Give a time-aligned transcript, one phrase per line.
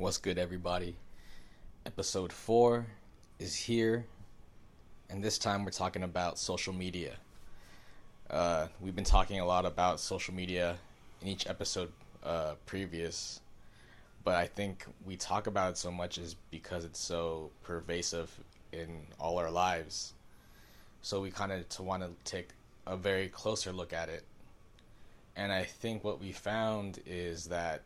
[0.00, 0.96] What's good, everybody?
[1.84, 2.86] Episode 4
[3.38, 4.06] is here,
[5.10, 7.16] and this time we're talking about social media.
[8.30, 10.78] Uh, we've been talking a lot about social media
[11.20, 11.92] in each episode
[12.24, 13.42] uh, previous,
[14.24, 18.34] but I think we talk about it so much is because it's so pervasive
[18.72, 20.14] in all our lives.
[21.02, 22.48] So we kind of to want to take
[22.86, 24.24] a very closer look at it.
[25.36, 27.82] And I think what we found is that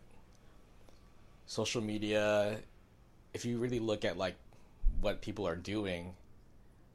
[1.46, 2.58] social media
[3.32, 4.36] if you really look at like
[5.00, 6.14] what people are doing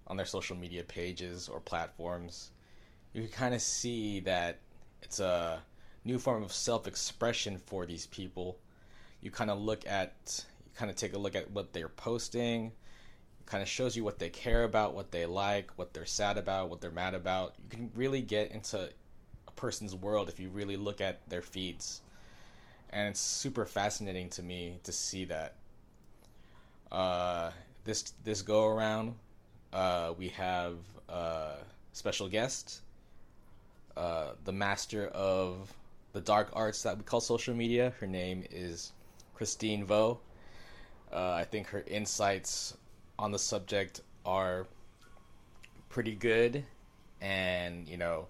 [0.07, 2.51] on their social media pages or platforms
[3.13, 4.59] you can kind of see that
[5.01, 5.59] it's a
[6.03, 8.57] new form of self-expression for these people.
[9.21, 12.71] You kind of look at you kind of take a look at what they're posting
[13.45, 16.69] kind of shows you what they care about what they like what they're sad about
[16.69, 17.55] what they're mad about.
[17.63, 18.89] You can really get into
[19.47, 22.01] a person's world if you really look at their feeds
[22.91, 25.53] and it's super fascinating to me to see that.
[26.91, 27.51] Uh,
[27.85, 29.15] this this go around,
[29.73, 30.77] uh, we have
[31.07, 31.57] a
[31.93, 32.81] special guest,
[33.95, 35.73] uh, the master of
[36.13, 37.93] the dark arts that we call social media.
[37.99, 38.93] Her name is
[39.35, 40.19] Christine Vo.
[41.11, 42.75] Uh, I think her insights
[43.17, 44.67] on the subject are
[45.89, 46.63] pretty good,
[47.21, 48.27] and you know,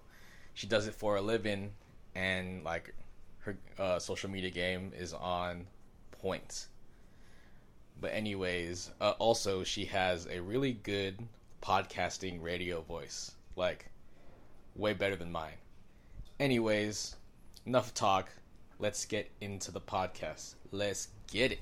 [0.54, 1.72] she does it for a living,
[2.14, 2.94] and like
[3.40, 5.66] her uh, social media game is on
[6.12, 6.68] point.
[8.00, 11.18] But anyways, uh, also she has a really good
[11.62, 13.90] podcasting radio voice, like
[14.74, 15.58] way better than mine.
[16.38, 17.16] Anyways,
[17.66, 18.30] enough talk.
[18.78, 20.54] Let's get into the podcast.
[20.72, 21.60] Let's get it.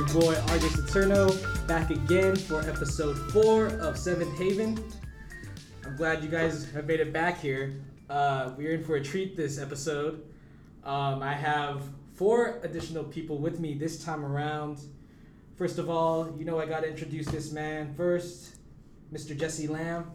[0.00, 4.82] Your boy RJ Saturno back again for episode four of Seventh Haven.
[5.84, 7.74] I'm glad you guys have made it back here.
[8.08, 10.22] Uh, we're in for a treat this episode.
[10.84, 11.82] Um, I have
[12.14, 14.80] four additional people with me this time around.
[15.56, 18.54] First of all, you know I gotta introduce this man first,
[19.12, 19.38] Mr.
[19.38, 20.10] Jesse Lamb.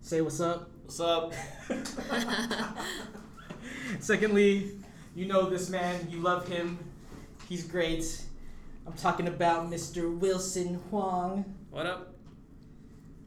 [0.00, 0.70] Say what's up.
[0.84, 1.32] What's up?
[3.98, 4.78] Secondly,
[5.16, 6.78] you know this man, you love him.
[7.48, 8.25] He's great.
[8.86, 10.16] I'm talking about Mr.
[10.16, 11.44] Wilson Huang.
[11.70, 12.14] What up?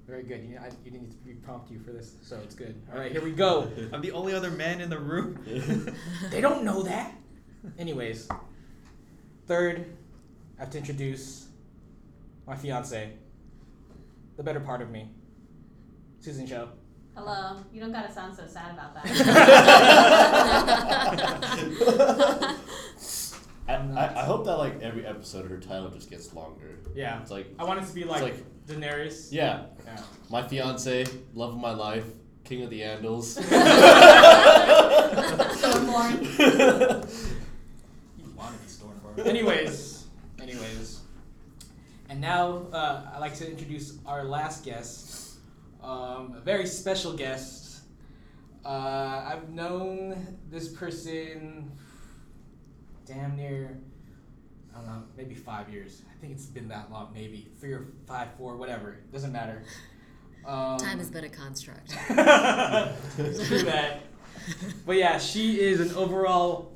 [0.07, 0.43] Very good.
[0.49, 2.81] You, I, you didn't need to prompt you for this, so it's good.
[2.91, 3.69] All right, here we go.
[3.93, 5.37] I'm the only other man in the room.
[6.31, 7.13] they don't know that.
[7.77, 8.29] Anyways,
[9.47, 9.85] third,
[10.57, 11.47] I have to introduce
[12.47, 13.11] my fiance,
[14.37, 15.09] the better part of me,
[16.21, 16.69] Susan Show.
[17.15, 17.57] Hello.
[17.73, 19.05] You don't gotta sound so sad about that.
[23.69, 23.75] I,
[24.05, 26.77] I, I hope that like every episode of her title just gets longer.
[26.95, 27.21] Yeah.
[27.21, 29.29] It's like I want it to be like, like- Daenerys.
[29.31, 29.99] yeah, Yeah.
[30.29, 32.05] my fiance, love of my life,
[32.43, 33.39] king of the Andals.
[35.59, 36.19] Stormborn.
[38.17, 39.25] You want to be Stormborn.
[39.27, 40.05] anyways,
[40.41, 40.99] anyways.
[42.09, 45.37] And now uh, I'd like to introduce our last guest,
[45.83, 47.79] um, a very special guest.
[48.65, 51.71] Uh, I've known this person
[53.09, 53.79] damn near,
[54.71, 56.03] I don't know, maybe five years.
[56.09, 58.91] I think it's been that long, maybe three or five, four, whatever.
[58.91, 59.63] It Doesn't matter.
[60.45, 61.89] Um, Time has been a construct.
[62.07, 64.01] True that.
[64.85, 66.71] But yeah, she is an overall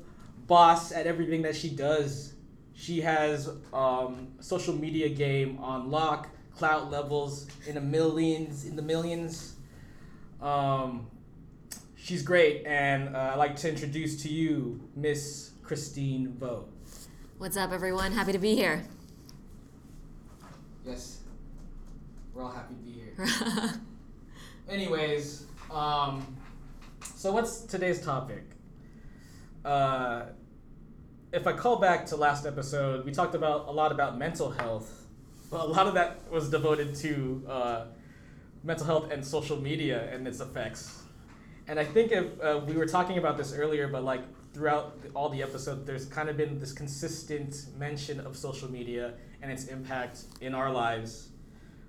[0.46, 2.34] boss at everything that she does.
[2.74, 8.82] She has um, social media game on lock, clout levels in the millions, in the
[8.82, 9.54] millions.
[10.42, 11.06] Um,
[12.04, 16.66] she's great, and uh, I'd like to introduce to you Miss Christine Vo.
[17.38, 18.12] What's up, everyone?
[18.12, 18.84] Happy to be here.
[20.84, 21.20] Yes,
[22.34, 23.80] we're all happy to be here.
[24.68, 26.36] Anyways, um,
[27.16, 28.44] so what's today's topic?
[29.64, 30.26] Uh,
[31.32, 35.06] if I call back to last episode, we talked about a lot about mental health,
[35.50, 37.84] but a lot of that was devoted to uh,
[38.62, 41.03] mental health and social media and its effects.
[41.66, 44.22] And I think if uh, we were talking about this earlier, but like
[44.52, 49.50] throughout all the episodes, there's kind of been this consistent mention of social media and
[49.50, 51.28] its impact in our lives.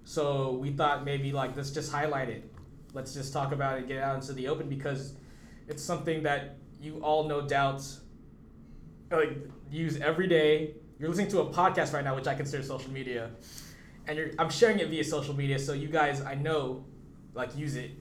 [0.03, 2.49] So we thought maybe like let's just highlight it.
[2.93, 5.15] Let's just talk about it, get out into the open because
[5.67, 7.83] it's something that you all no doubt
[9.11, 9.37] like
[9.69, 10.75] use every day.
[10.99, 13.31] You're listening to a podcast right now, which I consider social media,
[14.07, 15.59] and I'm sharing it via social media.
[15.59, 16.85] So you guys, I know,
[17.33, 17.91] like use it.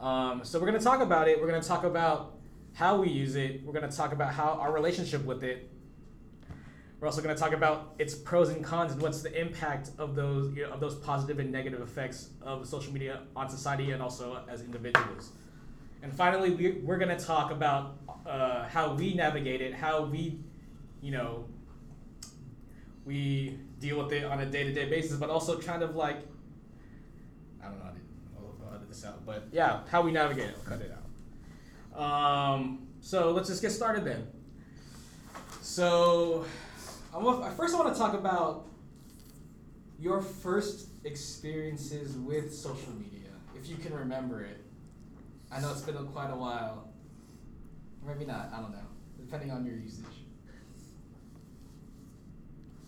[0.00, 1.38] Um, so we're gonna talk about it.
[1.40, 2.38] We're gonna talk about
[2.72, 3.62] how we use it.
[3.64, 5.70] We're gonna talk about how our relationship with it.
[6.98, 10.54] We're also gonna talk about its pros and cons and what's the impact of those
[10.56, 14.42] you know, of those positive and negative effects of social media on society and also
[14.48, 15.32] as individuals.
[16.02, 20.40] And finally, we, we're gonna talk about uh, how we navigate it, how we,
[21.02, 21.44] you know,
[23.04, 26.16] we deal with it on a day to day basis, but also kind of like
[27.62, 27.96] I don't know how to,
[28.38, 30.56] I'll edit this out, but yeah, how we navigate it.
[30.58, 31.00] I'll cut it out.
[32.00, 34.26] Um, so let's just get started then.
[35.62, 36.44] So,
[37.14, 38.66] I want, first I want to talk about
[39.98, 44.64] your first experiences with social media, if you can remember it.
[45.52, 46.88] I know it's been a, quite a while.
[48.06, 48.50] Maybe not.
[48.52, 48.86] I don't know,
[49.18, 50.04] depending on your usage.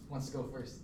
[0.09, 0.77] Who Wants to go first?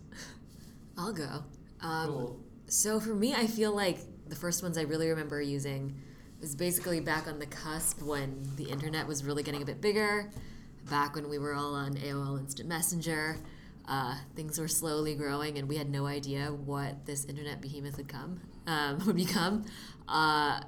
[0.96, 1.44] I'll go.
[1.80, 2.40] Um, cool.
[2.66, 3.98] So for me, I feel like
[4.28, 5.94] the first ones I really remember using
[6.40, 10.30] was basically back on the cusp when the internet was really getting a bit bigger,
[10.88, 13.36] back when we were all on AOL Instant Messenger.
[13.86, 18.08] Uh, things were slowly growing, and we had no idea what this internet behemoth would
[18.08, 19.64] come um, would become.
[20.06, 20.60] Uh,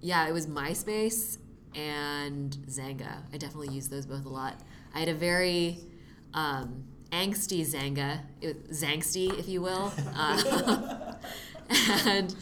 [0.00, 1.38] yeah, it was MySpace
[1.74, 3.22] and Xanga.
[3.32, 4.60] I definitely used those both a lot.
[4.94, 5.78] I had a very
[6.34, 9.92] um, angsty Xanga, it, Zangsty, if you will.
[10.14, 11.14] Uh,
[12.06, 12.36] and.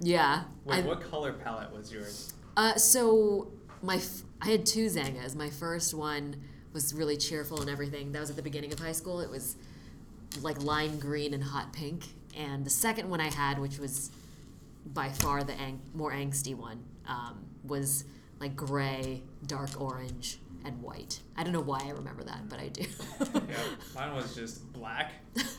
[0.00, 2.32] Yeah, Wait, I- what color palette was yours?
[2.56, 3.48] uh, so
[3.82, 5.34] my f- I had two Xangas.
[5.34, 6.36] My first one
[6.72, 8.12] was really cheerful and everything.
[8.12, 9.20] That was at the beginning of high school.
[9.20, 9.56] It was
[10.40, 12.04] like lime green and hot pink.
[12.36, 14.10] And the second one I had, which was
[14.86, 18.04] by far the ang- more angsty one, um, was
[18.38, 21.20] like gray, dark orange, and white.
[21.36, 22.84] I don't know why I remember that, but I do.
[23.34, 23.56] Yeah,
[23.94, 25.12] mine was just black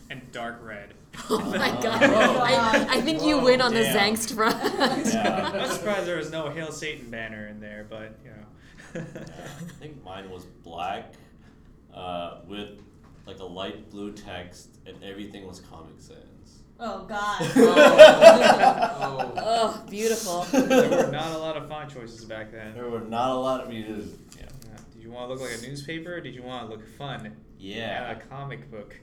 [0.09, 0.93] and dark red.
[1.29, 2.01] oh my god!
[2.01, 2.39] Whoa.
[2.39, 4.15] I, I think you Whoa, win on the damn.
[4.15, 4.57] Zangst front.
[5.13, 5.51] Yeah.
[5.53, 8.37] I'm surprised there was no Hail Satan banner in there, but you know.
[8.93, 11.13] I think mine was black,
[11.93, 12.79] uh, with
[13.25, 16.63] like a light blue text, and everything was Comic Sans.
[16.79, 17.41] Oh God.
[19.03, 19.33] Oh.
[19.37, 20.43] oh, beautiful.
[20.51, 22.73] there were not a lot of font choices back then.
[22.73, 23.89] There were not a lot of me to.
[24.37, 24.45] Yeah.
[24.65, 24.77] Yeah.
[24.93, 26.15] Did you want to look like a newspaper?
[26.15, 27.35] Or did you want to look fun?
[27.57, 28.11] Yeah.
[28.11, 28.95] a comic book.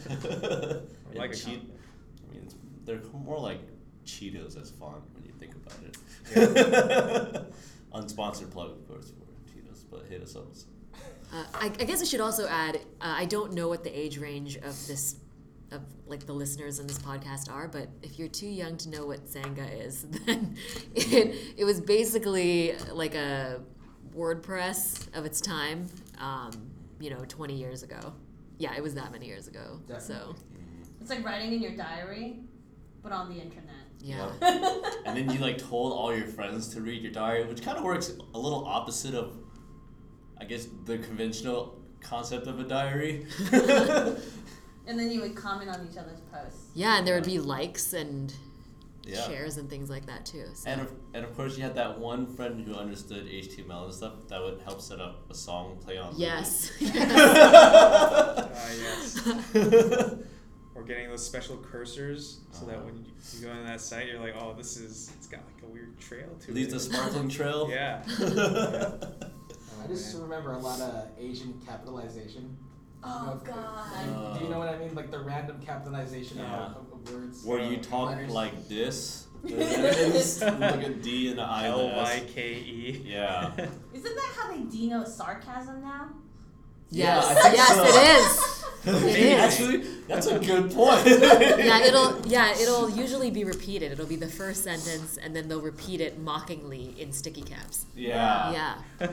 [1.12, 1.80] And like a Cheet- comic.
[2.30, 2.54] I mean, it's,
[2.84, 3.60] they're more like
[4.06, 7.52] Cheetos as font when you think about it.
[7.94, 10.46] Unsponsored plug, of course, for Cheetos, but hit us up.
[11.32, 14.18] Uh, I, I guess I should also add, uh, I don't know what the age
[14.18, 15.16] range of this,
[15.70, 19.06] of like the listeners in this podcast are, but if you're too young to know
[19.06, 20.56] what Xanga is, then
[20.94, 23.60] it, it was basically like a
[24.16, 25.86] WordPress of its time,
[26.18, 26.50] um,
[27.00, 28.12] you know, 20 years ago.
[28.62, 29.80] Yeah, it was that many years ago.
[29.98, 30.82] So, mm-hmm.
[31.00, 32.36] it's like writing in your diary,
[33.02, 33.74] but on the internet.
[33.98, 34.30] yeah.
[35.04, 37.82] And then you like told all your friends to read your diary, which kind of
[37.82, 39.36] works a little opposite of,
[40.40, 43.26] I guess, the conventional concept of a diary.
[44.84, 46.66] And then you would comment on each other's posts.
[46.74, 48.34] Yeah, and there would be likes and
[49.04, 49.22] yeah.
[49.26, 50.46] shares and things like that too.
[50.54, 50.70] So.
[50.70, 54.12] And of, and of course, you had that one friend who understood HTML and stuff
[54.28, 56.14] that would help set up a song play on.
[56.16, 56.70] yes.
[56.94, 59.20] Ah, yes.
[60.74, 62.86] Or getting those special cursors so that Uh-huh.
[62.86, 63.04] when you,
[63.38, 65.98] you go on that site, you're like, oh, this is, it's got like a weird
[66.00, 66.76] trail to Leaves it.
[66.76, 67.68] a sparkling trail.
[67.70, 68.02] Yeah.
[68.08, 72.56] I just remember a lot of Asian capitalization.
[73.04, 74.38] Oh You know, God.
[74.38, 74.94] Do you know what I mean?
[74.94, 76.66] Like the random capitalization Yeah.
[76.66, 77.44] of, of, of words.
[77.44, 78.30] Where uh, you talk letters.
[78.30, 79.26] like this.
[79.44, 82.32] and then it's like a D and an I and L an Y S.
[82.32, 83.02] K E.
[83.04, 83.50] Yeah.
[83.94, 86.10] Isn't that how they denote sarcasm now?
[86.90, 87.84] Yeah, Yes, I think yes, so.
[87.84, 88.58] it is.
[88.84, 89.40] It is.
[89.40, 89.76] Actually,
[90.08, 91.06] that's a good point.
[91.06, 93.92] yeah, it'll yeah, it'll usually be repeated.
[93.92, 97.86] It'll be the first sentence, and then they'll repeat it mockingly in sticky caps.
[97.94, 98.50] Yeah.
[98.98, 99.06] Yeah.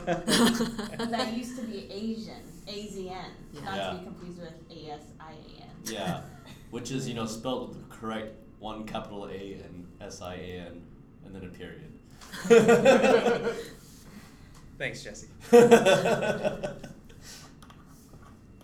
[1.06, 3.32] that used to be Asian, A-Z-N,
[3.64, 3.90] not Yeah.
[3.92, 5.70] to be confused with A-S-I-A-N.
[5.86, 6.22] Yeah.
[6.72, 10.60] Which is, you know, spelled with the correct one capital A and S I A
[10.68, 10.82] N
[11.26, 11.92] and then a period.
[14.78, 15.28] Thanks, Jesse.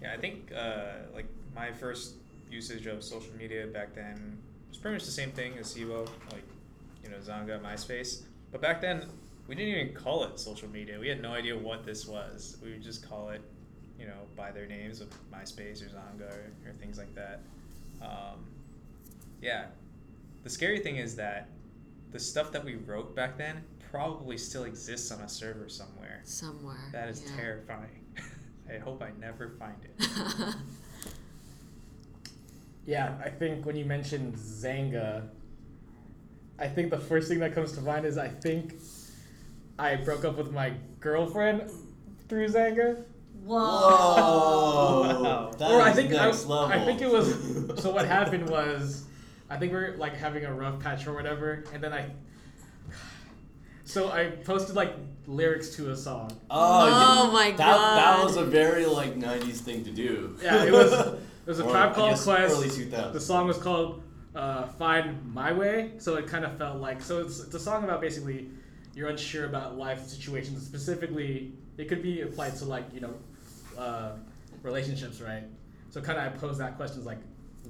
[0.01, 2.15] Yeah, I think uh, like my first
[2.51, 4.37] usage of social media back then
[4.69, 6.43] was pretty much the same thing as Sivo, like
[7.03, 8.21] you know Xanga, MySpace.
[8.51, 9.05] But back then,
[9.47, 10.99] we didn't even call it social media.
[10.99, 12.57] We had no idea what this was.
[12.63, 13.41] We would just call it,
[14.05, 17.39] you know, by their names of MySpace or Xanga or, or things like that.
[18.01, 18.45] Um,
[19.41, 19.65] yeah,
[20.43, 21.49] the scary thing is that
[22.11, 26.21] the stuff that we wrote back then probably still exists on a server somewhere.
[26.23, 26.77] Somewhere.
[26.91, 27.35] That is yeah.
[27.35, 28.05] terrifying.
[28.73, 30.55] I hope I never find it.
[32.85, 35.27] Yeah, I think when you mentioned Xanga,
[36.59, 38.75] I think the first thing that comes to mind is I think
[39.79, 41.71] I broke up with my girlfriend
[42.29, 43.03] through Xanga.
[43.45, 43.59] Whoa.
[43.59, 45.51] Whoa!
[45.59, 46.53] That or I is think I, level.
[46.65, 47.81] I think it was.
[47.81, 49.03] so what happened was,
[49.49, 52.09] I think we are like having a rough patch or whatever, and then I.
[53.83, 54.95] So I posted like
[55.27, 56.31] lyrics to a song.
[56.49, 57.31] Oh, Oh yeah.
[57.31, 60.35] my that, That was a very like '90s thing to do.
[60.41, 60.91] Yeah, it was.
[60.91, 62.27] It was a Or, tribe called Quest.
[62.55, 63.13] Early 2000s.
[63.13, 64.01] The song was called
[64.33, 67.19] uh, "Find My Way," so it kind of felt like so.
[67.21, 68.49] It's, it's a song about basically
[68.95, 70.65] you're unsure about life situations.
[70.65, 73.13] Specifically, it could be applied to like you know
[73.77, 74.11] uh,
[74.63, 75.43] relationships, right?
[75.89, 77.19] So kind of I posed that question like,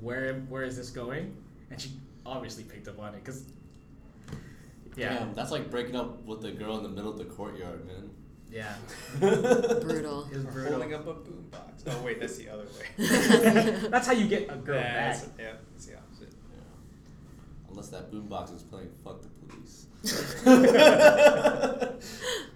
[0.01, 1.35] where where is this going?
[1.71, 1.91] And she
[2.25, 3.43] obviously picked up on it because
[4.95, 7.85] yeah, Damn, that's like breaking up with the girl in the middle of the courtyard,
[7.85, 8.09] man.
[8.49, 8.75] yeah,
[9.19, 10.23] Brutal.
[10.31, 10.71] it was brutal.
[10.73, 11.83] holding up a boombox.
[11.87, 13.07] Oh wait, that's the other way.
[13.89, 15.21] That's how you get a girl yeah, back.
[15.21, 16.33] that's, yeah, that's the opposite.
[16.51, 17.69] Yeah.
[17.69, 19.85] Unless that boombox is playing "Fuck the Police."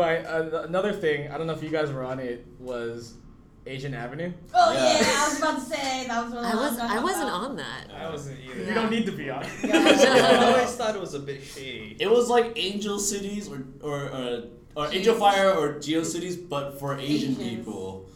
[0.00, 3.14] But uh, another thing, I don't know if you guys were on it, was
[3.66, 4.32] Asian Avenue.
[4.54, 4.80] Oh Yeah.
[4.80, 5.06] yeah.
[5.22, 7.42] I was about to say that was what I was talking I wasn't about.
[7.50, 7.84] on that.
[7.94, 8.64] I wasn't either.
[8.64, 9.44] You don't need to be on.
[9.64, 11.96] I always thought it was a bit shady.
[12.00, 14.42] It was like Angel Cities or or or,
[14.76, 17.38] or Angel Fire or GeoCities, but for Asian Asians.
[17.38, 18.06] people.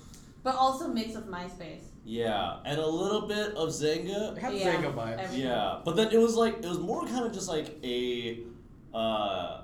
[0.42, 1.84] But also mix of MySpace.
[2.06, 4.36] Yeah, and a little bit of Xanga.
[4.36, 4.74] It had Yeah.
[4.74, 5.18] Xanga vibes.
[5.18, 8.40] Every- Yeah, but then it was like it was more kind of just like a,
[8.94, 9.63] uh,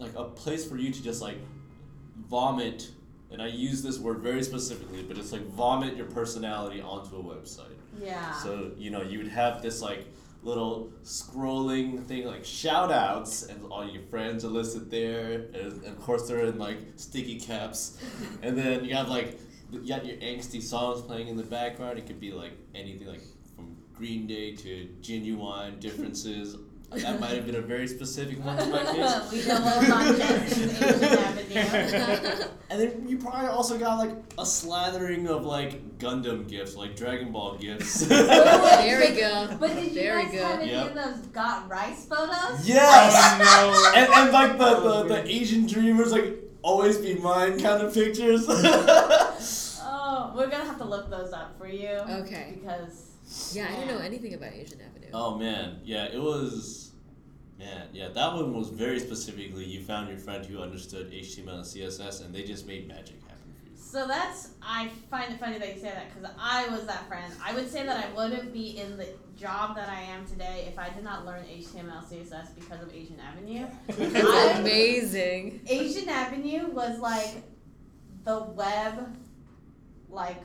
[0.00, 1.36] like a place for you to just like
[2.28, 2.90] vomit,
[3.30, 7.22] and I use this word very specifically, but it's like vomit your personality onto a
[7.22, 7.76] website.
[8.02, 8.32] Yeah.
[8.32, 10.06] So you know you would have this like
[10.42, 16.00] little scrolling thing like shout outs and all your friends are listed there and of
[16.00, 17.98] course they're in like sticky caps
[18.42, 19.38] and then you have like
[19.70, 23.20] you got your angsty songs playing in the background it could be like anything like
[23.54, 26.56] from green day to genuine differences
[26.92, 30.16] that might have been a very specific one in my case we know all about
[30.16, 31.14] Justin's Asian
[31.54, 32.44] Avenue.
[32.70, 37.30] and then you probably also got like a slathering of like gundam gifts like dragon
[37.32, 39.56] ball gifts There we go.
[39.60, 40.40] But did you Very guys good.
[40.42, 40.88] have any Yep.
[40.88, 42.66] of those got rice photos?
[42.68, 44.00] yes Oh, no.
[44.00, 48.44] and, and like the, the, the Asian dreamers like always be mine kind of pictures.
[48.48, 51.88] Oh, we're gonna have to look those up for you.
[51.88, 52.58] Okay.
[52.60, 53.09] Because
[53.52, 55.08] Yeah, I didn't know anything about Asian Avenue.
[55.14, 56.92] oh man, yeah, it was
[57.58, 61.64] man, yeah, that one was very specifically you found your friend who understood HTML and
[61.64, 63.76] CSS and they just made magic happen for you.
[63.76, 67.32] So that's I find it funny that you say that because I was that friend.
[67.44, 69.06] I would say that I wouldn't be in the
[69.36, 73.18] job that I am today if I did not learn HTML CSS because of Asian
[73.20, 73.66] Avenue.
[73.90, 75.60] I- Amazing.
[75.68, 77.42] Asian Avenue was like
[78.24, 79.16] the web,
[80.08, 80.36] like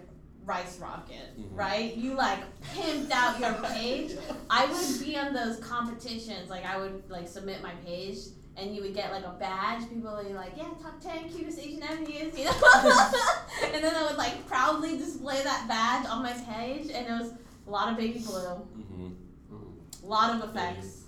[0.45, 1.57] rice rocket, Mhm.
[1.57, 1.95] right?
[1.97, 4.15] You like pimped out your page.
[4.49, 6.49] I would be on those competitions.
[6.49, 8.17] Like I would like submit my page.
[8.57, 9.89] And you would get like a badge.
[9.89, 12.51] People would be like, "Yeah, top ten cutest Asian avenues," you know.
[13.73, 17.33] and then I would like proudly display that badge on my page, and it was
[17.67, 20.05] a lot of baby blue, Mm-hmm.
[20.05, 21.01] a lot of effects.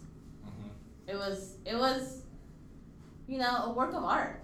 [0.46, 0.70] Mhm.
[1.08, 2.24] It was, it was,
[3.30, 4.44] you know, a work of art.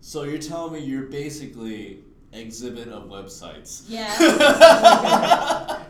[0.00, 2.02] So you're telling me you're basically
[2.36, 3.84] exhibit of websites.
[3.88, 4.14] Yeah.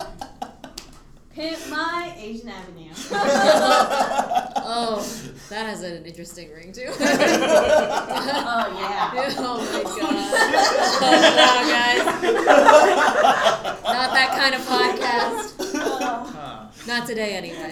[1.34, 2.90] Pimp my Asian Avenue.
[4.68, 4.98] Oh.
[4.98, 6.88] oh, that has an interesting ring to it.
[6.98, 7.04] oh
[8.80, 9.12] yeah.
[9.38, 10.14] oh my oh, god.
[11.02, 12.02] Oh no, guys.
[13.84, 15.54] Not that kind of podcast.
[16.32, 16.66] Huh.
[16.88, 17.70] Not today, anyway.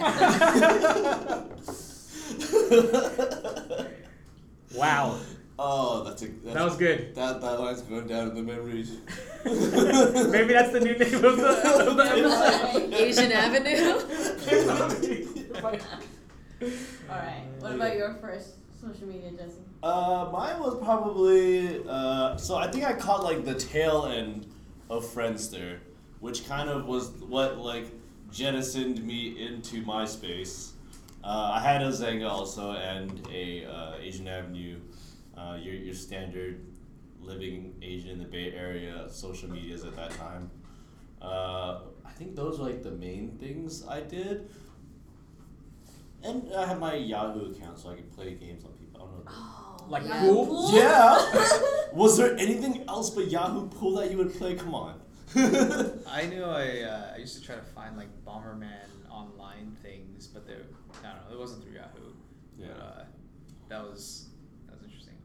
[4.75, 5.19] Wow,
[5.59, 7.15] oh, that's a that's, that was good.
[7.15, 8.99] that that line's going down in the memories.
[9.45, 12.93] Maybe that's the new name of the, of the episode.
[12.93, 13.99] Asian Avenue.
[17.09, 17.43] All right.
[17.59, 19.59] What about your first social media, Jesse?
[19.83, 24.47] Uh, mine was probably uh, so I think I caught like the tail end
[24.89, 25.77] of Friendster,
[26.19, 27.85] which kind of was what like
[28.31, 30.71] jettisoned me into MySpace.
[31.23, 34.77] Uh, I had a Xanga also and a uh, Asian Avenue,
[35.37, 36.65] uh, your your standard
[37.19, 40.49] living Asian in the Bay Area social medias at that time.
[41.21, 44.49] Uh, I think those were like the main things I did.
[46.23, 49.01] And I had my Yahoo account so I could play games on people.
[49.01, 49.31] I don't know.
[49.31, 50.19] Oh, Like Yeah.
[50.21, 50.71] cool?
[50.73, 51.89] Yeah.
[51.93, 54.55] Was there anything else but Yahoo Pool that you would play?
[54.55, 54.99] Come on.
[55.35, 60.47] I knew I uh, I used to try to find like Bomberman online things, but
[60.47, 60.61] there
[61.03, 62.13] I don't know it wasn't through Yahoo.
[62.57, 62.67] Yeah.
[62.67, 63.03] But, uh,
[63.69, 64.34] that was that was interesting.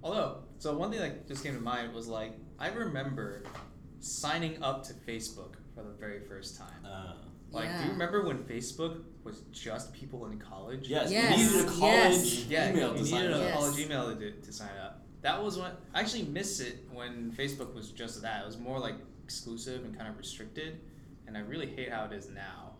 [0.02, 3.42] Although, so one thing that just came to mind was like I remember
[4.00, 6.84] signing up to Facebook for the very first time.
[6.84, 7.14] Uh,
[7.52, 10.88] Like, do you remember when Facebook was just people in college?
[10.88, 12.46] Yes, Yes, you needed a college yes.
[12.48, 13.40] Yeah, email you to sign needed up.
[13.40, 13.54] a Yes.
[13.56, 15.02] college email to, to sign up.
[15.22, 18.42] That was when I actually miss it when Facebook was just that.
[18.42, 20.80] It was more like exclusive and kind of restricted,
[21.26, 22.72] and I really hate how it is now.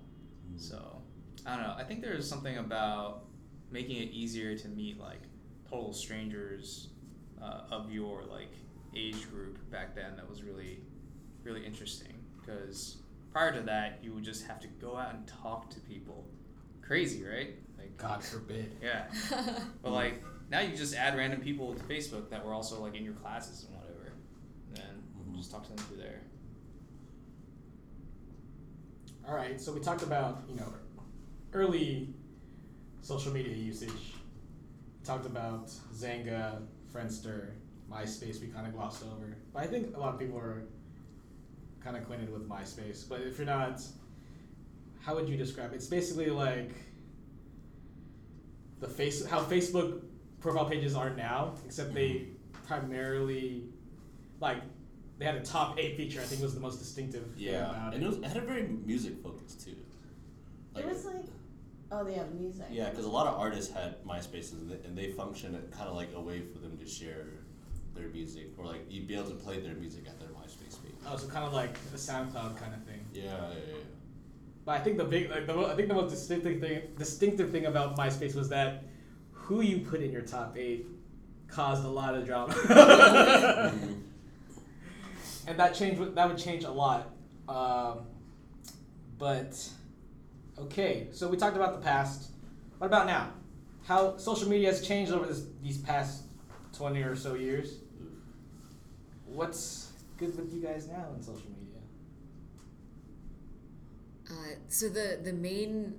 [0.57, 1.03] So
[1.47, 1.75] I don't know.
[1.77, 3.25] I think there's something about
[3.71, 5.23] making it easier to meet like
[5.69, 6.89] total strangers
[7.43, 8.53] uh, of your like
[8.97, 10.17] age group back then.
[10.17, 10.81] That was really,
[11.43, 12.99] really interesting because
[13.33, 16.27] prior to that, you would just have to go out and talk to people.
[16.83, 17.55] Crazy, right?
[17.79, 18.73] Like God forbid.
[18.83, 19.05] yeah.
[19.83, 23.05] But like now you just add random people to Facebook that were also like in
[23.05, 24.13] your classes and whatever.
[24.69, 25.37] And then Mhm.
[25.37, 26.21] just talk to them through there.
[29.29, 30.73] All right, so we talked about you know
[31.53, 32.09] early
[33.01, 33.91] social media usage.
[33.91, 37.51] We talked about Xanga, Friendster,
[37.91, 38.41] MySpace.
[38.41, 40.65] We kind of glossed over, but I think a lot of people are
[41.83, 43.09] kind of acquainted with MySpace.
[43.09, 43.81] But if you're not,
[45.01, 45.77] how would you describe it?
[45.77, 46.73] It's basically like
[48.81, 50.03] the face how Facebook
[50.41, 52.67] profile pages are now, except they mm-hmm.
[52.67, 53.65] primarily
[54.41, 54.63] like
[55.19, 56.21] they had a top eight feature.
[56.21, 57.25] I think was the most distinctive.
[57.35, 59.77] thing Yeah, about and it, was, it had a very music focus too.
[60.75, 61.25] Like, It was like,
[61.93, 62.67] oh, they have music.
[62.71, 65.97] Yeah, because a lot of artists had MySpaces and they, and they function kind of
[65.97, 67.27] like a way for them to share
[67.95, 70.95] their music or like you'd be able to play their music at their MySpace page.
[71.09, 73.05] Oh, so kind of like a SoundCloud kind of thing.
[73.13, 73.75] Yeah, yeah, yeah.
[74.65, 77.67] But I think the big, like the, I think the most distinctive thing, distinctive thing
[77.67, 78.85] about MySpace was that
[79.33, 80.87] who you put in your top eight
[81.49, 84.01] caused a lot of drama, Mhm.
[85.49, 87.11] and that change would- that would change a lot.
[87.49, 88.01] Um,
[89.19, 89.69] but
[90.63, 92.31] okay, so we talked about the past.
[92.79, 93.33] What about now?
[93.85, 96.25] How social media has changed over this, these past
[96.73, 97.79] twenty or so years.
[99.27, 101.81] What's good with you guys now in social media?
[104.31, 105.95] Uh, so the the main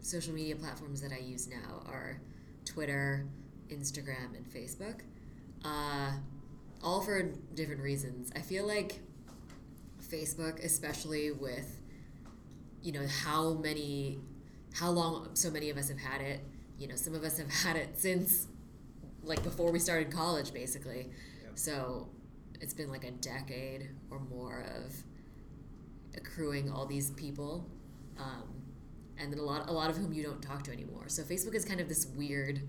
[0.00, 2.20] social media platforms that I use now are
[2.64, 3.26] Twitter,
[3.68, 5.00] Instagram, and Facebook.
[5.64, 6.12] Uh,
[6.82, 7.22] all for
[7.54, 8.32] different reasons.
[8.34, 9.00] I feel like
[10.02, 11.81] Facebook, especially with
[12.82, 14.18] you know how many,
[14.74, 16.40] how long so many of us have had it.
[16.78, 18.48] You know, some of us have had it since
[19.22, 21.10] like before we started college, basically.
[21.44, 21.52] Yep.
[21.54, 22.08] So
[22.60, 24.92] it's been like a decade or more of
[26.16, 27.68] accruing all these people,
[28.18, 28.62] um,
[29.18, 31.04] and then a lot a lot of whom you don't talk to anymore.
[31.08, 32.62] So Facebook is kind of this weird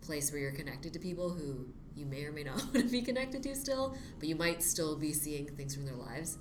[0.00, 3.02] place where you're connected to people who you may or may not want to be
[3.02, 6.38] connected to still, but you might still be seeing things from their lives.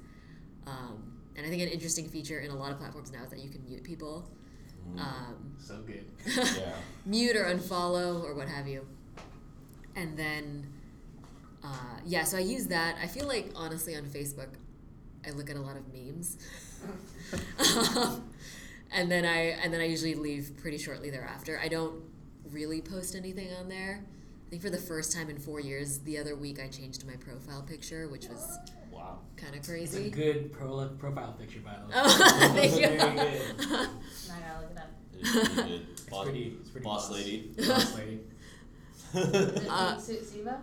[0.68, 3.40] Um, and I think an interesting feature in a lot of platforms now is that
[3.40, 4.30] you can mute people,
[4.98, 6.06] um, So good.
[6.58, 6.74] yeah.
[7.06, 8.86] mute or unfollow or what have you.
[9.96, 10.68] And then,
[11.64, 11.68] uh,
[12.06, 12.96] yeah, so I use that.
[13.02, 14.50] I feel like honestly on Facebook,
[15.26, 16.38] I look at a lot of memes,
[17.60, 18.32] um,
[18.94, 21.60] and then I and then I usually leave pretty shortly thereafter.
[21.62, 22.04] I don't
[22.52, 24.04] really post anything on there.
[24.46, 27.16] I think for the first time in four years, the other week I changed my
[27.16, 28.60] profile picture, which was
[28.96, 29.20] Wow.
[29.38, 30.06] kind of crazy.
[30.06, 31.92] It's a good pro- profile picture, by the way.
[31.96, 32.88] Oh, thank you.
[32.88, 33.42] Very good.
[33.60, 33.88] I
[34.40, 34.90] gotta look it up.
[35.14, 35.88] It's pretty good.
[35.92, 37.52] It's Boss, pretty, it's pretty boss lady.
[37.58, 38.20] Boss lady.
[39.14, 40.62] Is it Uh, Su- Siva?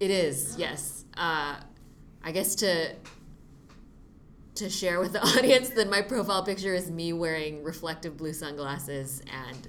[0.00, 1.04] It is, yes.
[1.16, 1.56] Uh,
[2.22, 2.94] I guess to
[4.56, 9.22] to share with the audience that my profile picture is me wearing reflective blue sunglasses
[9.48, 9.68] and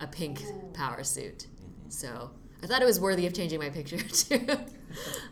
[0.00, 0.42] a pink
[0.74, 1.46] power suit.
[1.88, 2.30] So
[2.62, 4.46] I thought it was worthy of changing my picture too.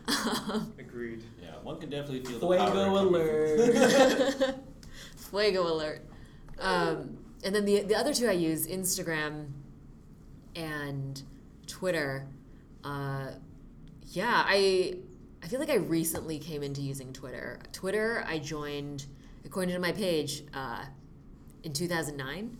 [0.07, 1.23] Um, Agreed.
[1.41, 2.71] Yeah, one can definitely feel the power.
[2.71, 4.55] Fuego coming alert.
[5.17, 6.01] Fuego alert.
[6.59, 9.47] Um, and then the the other two I use Instagram
[10.55, 11.21] and
[11.67, 12.27] Twitter.
[12.83, 13.31] Uh,
[14.07, 14.97] yeah, I
[15.43, 17.59] I feel like I recently came into using Twitter.
[17.71, 19.05] Twitter I joined
[19.45, 20.83] according to my page uh,
[21.63, 22.57] in 2009,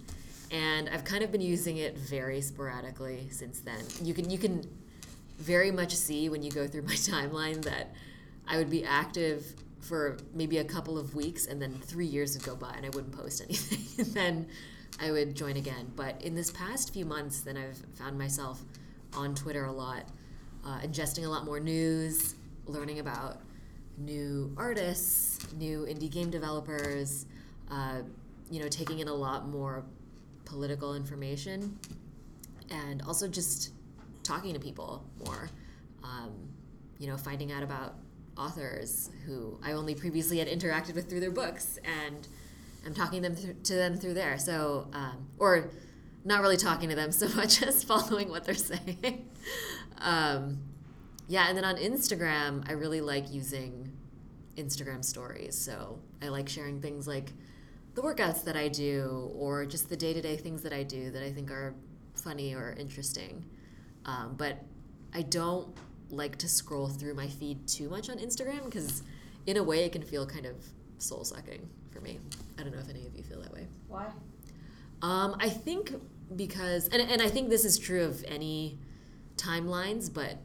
[0.51, 3.83] and I've kind of been using it very sporadically since then.
[4.03, 4.63] You can you can
[5.37, 7.93] very much see when you go through my timeline that
[8.47, 9.45] I would be active
[9.79, 12.89] for maybe a couple of weeks and then three years would go by and I
[12.89, 14.05] wouldn't post anything.
[14.05, 14.47] and then
[14.99, 15.91] I would join again.
[15.95, 18.61] But in this past few months, then I've found myself
[19.13, 20.03] on Twitter a lot,
[20.65, 23.41] uh, ingesting a lot more news, learning about
[23.97, 27.25] new artists, new indie game developers,
[27.71, 28.01] uh,
[28.49, 29.83] you know, taking in a lot more
[30.45, 31.77] political information,
[32.69, 33.71] and also just
[34.27, 35.49] talking to people more.
[36.03, 36.31] Um,
[36.99, 37.95] you know, finding out about
[38.37, 42.27] authors who I only previously had interacted with through their books, and
[42.85, 44.37] I'm talking them th- to them through there.
[44.37, 45.69] So, um, or
[46.25, 49.29] not really talking to them so much as following what they're saying.
[49.99, 50.59] um,
[51.27, 53.91] yeah, and then on Instagram, I really like using
[54.55, 55.55] Instagram stories.
[55.55, 57.31] So I like sharing things like
[57.95, 61.11] the workouts that I do or just the day to day things that I do
[61.11, 61.73] that I think are
[62.15, 63.45] funny or interesting.
[64.07, 64.63] Um, but
[65.13, 65.67] I don't
[66.09, 69.03] like to scroll through my feed too much on Instagram because,
[69.45, 70.55] in a way, it can feel kind of
[70.97, 72.19] soul sucking for me.
[72.57, 73.67] I don't know if any of you feel that way.
[73.87, 74.07] Why?
[75.01, 75.93] Um, I think
[76.35, 78.79] because, and, and I think this is true of any
[79.35, 80.37] timelines, but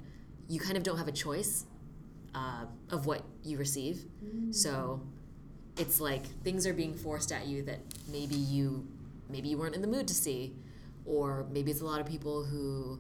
[0.49, 1.65] you kind of don't have a choice
[2.35, 4.05] uh, of what you receive.
[4.51, 5.01] So
[5.79, 8.87] it's like things are being forced at you that maybe you
[9.31, 10.55] maybe you weren't in the mood to see,
[11.07, 12.99] or maybe it's a lot of people who,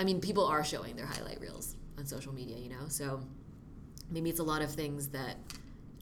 [0.00, 2.88] I mean, people are showing their highlight reels on social media, you know.
[2.88, 3.20] So
[4.10, 5.36] maybe it's a lot of things that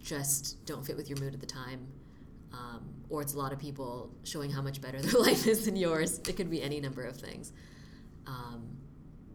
[0.00, 1.86] just don't fit with your mood at the time
[2.52, 5.76] um, or it's a lot of people showing how much better their life is than
[5.76, 6.18] yours.
[6.28, 7.52] It could be any number of things.
[8.26, 8.76] Um,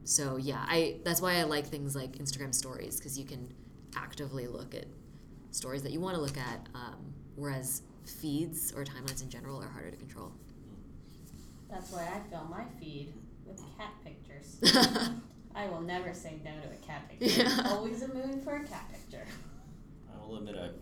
[0.04, 3.52] so yeah, I that's why I like things like Instagram Stories because you can
[3.96, 4.86] actively look at
[5.52, 9.70] stories that you want to look at, um, whereas feeds or timelines in general are
[9.70, 10.32] harder to control.
[11.70, 13.14] That's why I fill my feed
[13.54, 14.58] with cat pictures.
[15.56, 17.44] I will never say no to a cat picture.
[17.44, 17.70] Yeah.
[17.72, 19.26] Always a mood for a cat picture.
[20.12, 20.76] I will admit I've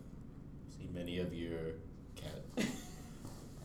[0.78, 1.74] seen many of your
[2.16, 2.66] cat.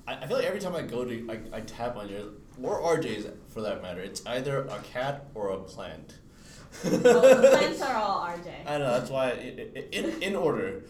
[0.08, 2.80] I, I feel like every time I go to I, I tap on yours or
[2.80, 6.18] RJ's for that matter, it's either a cat or a plant.
[6.82, 6.98] The
[7.58, 8.66] plants are all RJ.
[8.66, 10.82] I know that's why i i in in order.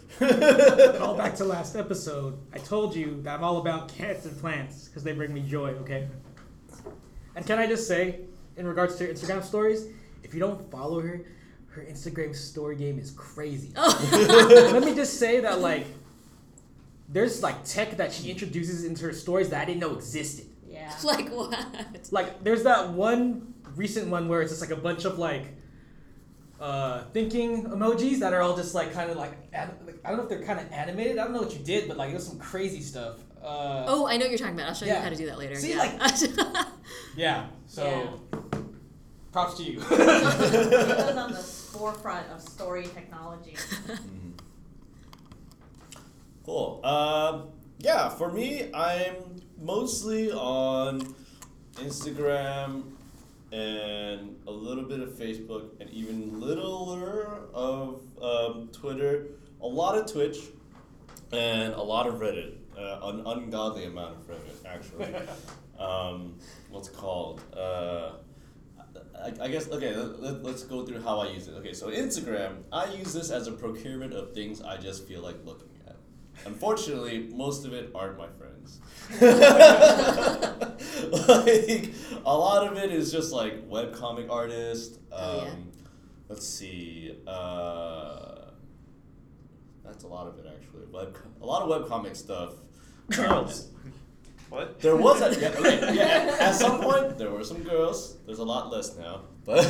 [1.00, 2.38] All back to last episode.
[2.52, 5.70] I told you that I'm all about cats and plants because they bring me joy.
[5.82, 6.08] Okay.
[7.36, 8.20] And can I just say,
[8.56, 9.86] in regards to her Instagram stories,
[10.24, 11.20] if you don't follow her,
[11.68, 13.72] her Instagram story game is crazy.
[13.76, 14.70] Oh.
[14.72, 15.86] Let me just say that like,
[17.08, 20.46] there's like tech that she introduces into her stories that I didn't know existed.
[20.66, 20.92] Yeah.
[21.04, 21.54] like what?
[22.10, 25.52] Like, there's that one recent one where it's just like a bunch of like.
[26.58, 30.16] Uh, thinking emojis that are all just like kind of like, an- like I don't
[30.16, 31.18] know if they're kind of animated.
[31.18, 33.16] I don't know what you did, but like it was some crazy stuff.
[33.42, 34.68] Uh, Oh, I know what you're talking about.
[34.68, 35.54] I'll show you how to do that later.
[35.56, 35.80] See, yeah.
[35.80, 36.00] like-
[37.16, 37.46] Yeah.
[37.66, 38.20] So,
[39.32, 39.80] props to you.
[39.90, 43.56] It was on the forefront of story technology.
[46.44, 46.80] Cool.
[46.84, 47.48] Um,
[47.78, 51.14] yeah, for me, I'm mostly on
[51.74, 52.84] Instagram
[53.50, 59.26] and a little bit of Facebook and even littler of um, Twitter,
[59.60, 60.38] a lot of Twitch,
[61.32, 62.54] and a lot of Reddit.
[62.78, 65.14] Uh, an ungodly amount of Reddit, actually.
[65.78, 66.34] um,
[66.76, 67.42] what's called?
[67.56, 68.12] Uh,
[69.18, 69.94] I, I guess okay.
[69.96, 71.52] Let, let, let's go through how I use it.
[71.54, 75.36] Okay, so Instagram, I use this as a procurement of things I just feel like
[75.44, 75.96] looking at.
[76.44, 78.80] Unfortunately, most of it aren't my friends.
[81.28, 81.92] like
[82.24, 84.98] a lot of it is just like webcomic artist.
[85.12, 85.54] Um, Oh, yeah.
[86.28, 87.16] Let's see.
[87.26, 88.50] Uh,
[89.84, 90.86] that's a lot of it actually.
[90.92, 92.52] Web, a lot of webcomic stuff.
[93.10, 93.68] Girls.
[94.48, 94.80] What?
[94.80, 98.16] There was a yeah, okay, yeah, at some point there were some girls.
[98.26, 99.66] There's a lot less now, but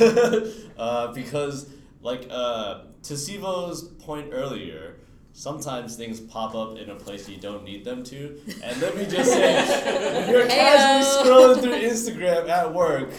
[0.78, 1.70] uh, because
[2.02, 4.96] like uh, to Sivo's point earlier,
[5.32, 8.38] sometimes things pop up in a place you don't need them to.
[8.62, 11.54] And let me just say, when you're casually Heyo.
[11.56, 13.12] scrolling through Instagram at work,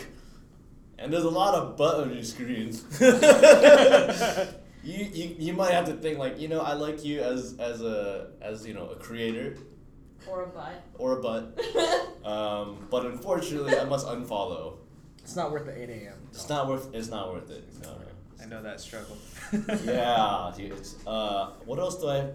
[1.00, 2.84] and there's a lot of butt on your screens.
[4.84, 7.82] You, you, you might have to think like you know I like you as as
[7.82, 9.58] a as you know a creator
[10.30, 10.84] Or a butt.
[10.98, 11.60] or a butt
[12.26, 14.78] um, but unfortunately, I must unfollow.
[15.24, 16.14] It's not worth the 8 a.m.
[16.32, 16.94] It's not worth.
[16.94, 17.64] It's not worth it.
[17.84, 17.98] No.
[18.42, 19.18] I know that struggle.
[19.84, 20.72] Yeah, dude.
[20.74, 22.30] It's, uh, what else do I?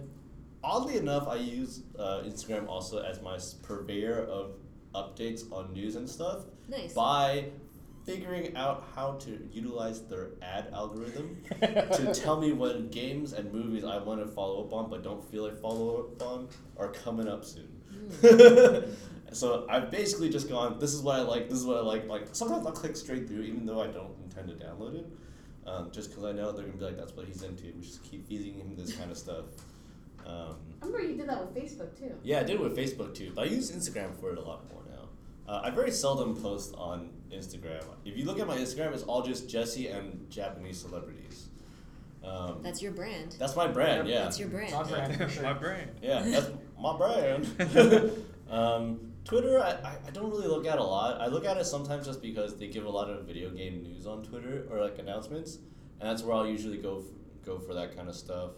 [0.64, 4.52] Oddly enough, I use uh, Instagram also as my purveyor of
[4.94, 6.92] updates on news and stuff nice.
[6.92, 7.46] by
[8.05, 13.85] figuring out how to utilize their ad algorithm to tell me when games and movies
[13.85, 17.28] I want to follow up on but don't feel like follow up on are coming
[17.28, 17.68] up soon.
[19.33, 20.79] so I've basically just gone.
[20.79, 21.48] This is what I like.
[21.48, 22.07] This is what I like.
[22.09, 25.07] Like sometimes I'll click straight through, even though I don't intend to download it,
[25.66, 28.03] um, just because I know they're gonna be like, "That's what he's into." We just
[28.03, 29.44] keep feeding him this kind of stuff.
[30.27, 32.14] Um, I remember you did that with Facebook too.
[32.22, 34.70] yeah, I did it with Facebook too, but I use Instagram for it a lot
[34.72, 35.09] more now.
[35.53, 37.83] Uh, I very seldom post on Instagram.
[38.05, 41.48] If you look at my Instagram, it's all just Jesse and Japanese celebrities.
[42.25, 43.35] Um, That's your brand.
[43.37, 44.22] that's my brand, yeah.
[44.22, 44.72] That's your brand.
[44.72, 45.42] My brand.
[45.42, 45.88] My brain.
[46.01, 46.51] Yeah, that's
[46.83, 47.47] my brand.
[48.51, 51.21] um, Twitter, I, I, don't really look at a lot.
[51.21, 54.05] I look at it sometimes just because they give a lot of video game news
[54.05, 55.59] on Twitter or like announcements,
[56.01, 58.51] and that's where I'll usually go f- go for that kind of stuff.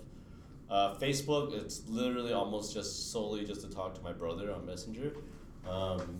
[0.70, 5.12] Uh, Facebook, it's literally almost just solely just to talk to my brother on Messenger,
[5.68, 6.18] um,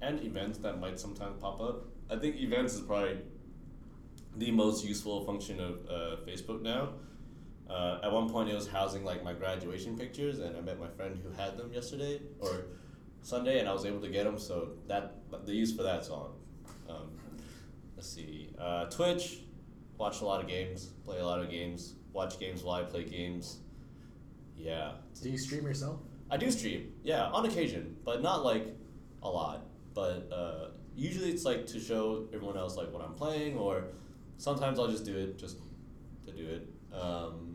[0.00, 1.84] and events that might sometimes pop up.
[2.10, 3.18] I think events is probably
[4.38, 6.94] the most useful function of uh, Facebook now.
[7.72, 10.88] Uh, at one point, it was housing like my graduation pictures, and I met my
[10.88, 12.66] friend who had them yesterday or
[13.22, 14.38] Sunday, and I was able to get them.
[14.38, 15.14] So that
[15.46, 16.32] the use for that's on.
[16.88, 17.08] Um,
[17.96, 18.50] let's see.
[18.58, 19.38] Uh, Twitch,
[19.96, 23.04] watch a lot of games, play a lot of games, watch games while I play
[23.04, 23.60] games.
[24.56, 26.00] Yeah, Do you stream yourself?
[26.30, 26.92] I do stream.
[27.02, 28.66] Yeah, on occasion, but not like
[29.22, 29.66] a lot.
[29.94, 33.84] But uh, usually it's like to show everyone else like what I'm playing, or
[34.36, 35.56] sometimes I'll just do it just
[36.26, 36.68] to do it.
[36.94, 37.51] Um,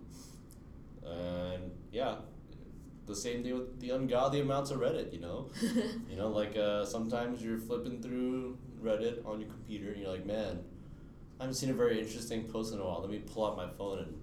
[1.11, 2.15] and yeah,
[3.05, 5.13] the same thing with the ungodly amounts of Reddit.
[5.13, 5.49] You know,
[6.09, 10.25] you know, like uh, sometimes you're flipping through Reddit on your computer, and you're like,
[10.25, 10.59] man,
[11.39, 13.01] I haven't seen a very interesting post in a while.
[13.01, 14.17] Let me pull out my phone and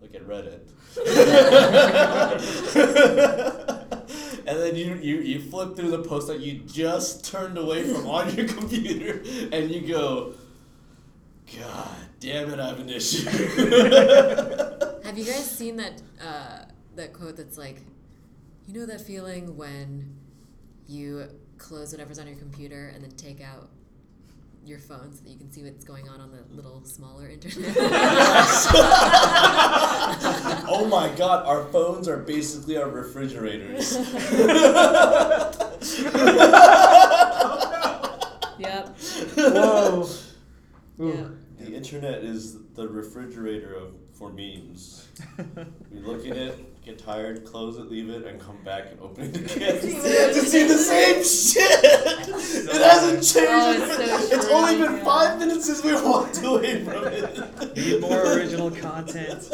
[0.00, 0.70] look at Reddit.
[4.46, 8.06] and then you, you, you flip through the post that you just turned away from
[8.06, 9.22] on your computer
[9.52, 10.34] and you go,
[11.54, 13.28] God damn it, I have an issue.
[15.04, 16.64] Have you guys seen that uh,
[16.96, 17.80] that quote that's like,
[18.66, 20.16] you know that feeling when
[20.88, 21.28] you
[21.58, 23.70] close whatever's on your computer and then take out
[24.64, 27.76] your phone so that you can see what's going on on the little smaller internet?
[30.68, 33.92] oh my god, our phones are basically our refrigerators.
[38.58, 38.88] yep.
[39.36, 40.08] Whoa.
[40.98, 41.28] Yeah.
[41.76, 45.08] The internet is the refrigerator of for memes.
[45.92, 49.24] You look at it, get tired, close it, leave it, and come back and open
[49.34, 51.84] it again to see the same shit.
[51.84, 53.50] it hasn't changed.
[53.50, 55.04] Oh, it's so it's only been yeah.
[55.04, 57.76] five minutes since we walked away from it.
[57.76, 59.52] Need more original content.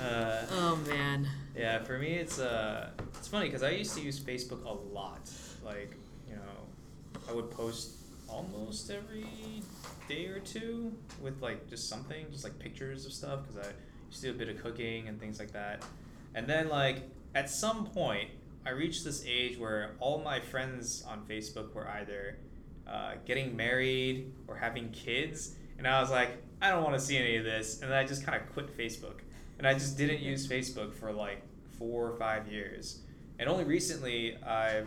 [0.00, 1.28] Uh, Oh man.
[1.56, 5.30] yeah, for me, it's uh, it's funny because I used to use Facebook a lot.
[5.64, 5.96] Like,
[6.28, 8.03] you know, I would post
[8.34, 9.26] almost every
[10.08, 10.92] day or two
[11.22, 13.72] with like just something, just like pictures of stuff because I
[14.08, 15.82] used to do a bit of cooking and things like that.
[16.34, 18.30] And then like at some point,
[18.66, 22.38] I reached this age where all my friends on Facebook were either
[22.88, 26.30] uh, getting married or having kids, and I was like,
[26.62, 28.76] I don't want to see any of this, and then I just kind of quit
[28.76, 29.20] Facebook,
[29.58, 31.42] and I just didn't use Facebook for like
[31.78, 33.00] four or five years,
[33.38, 34.84] and only recently I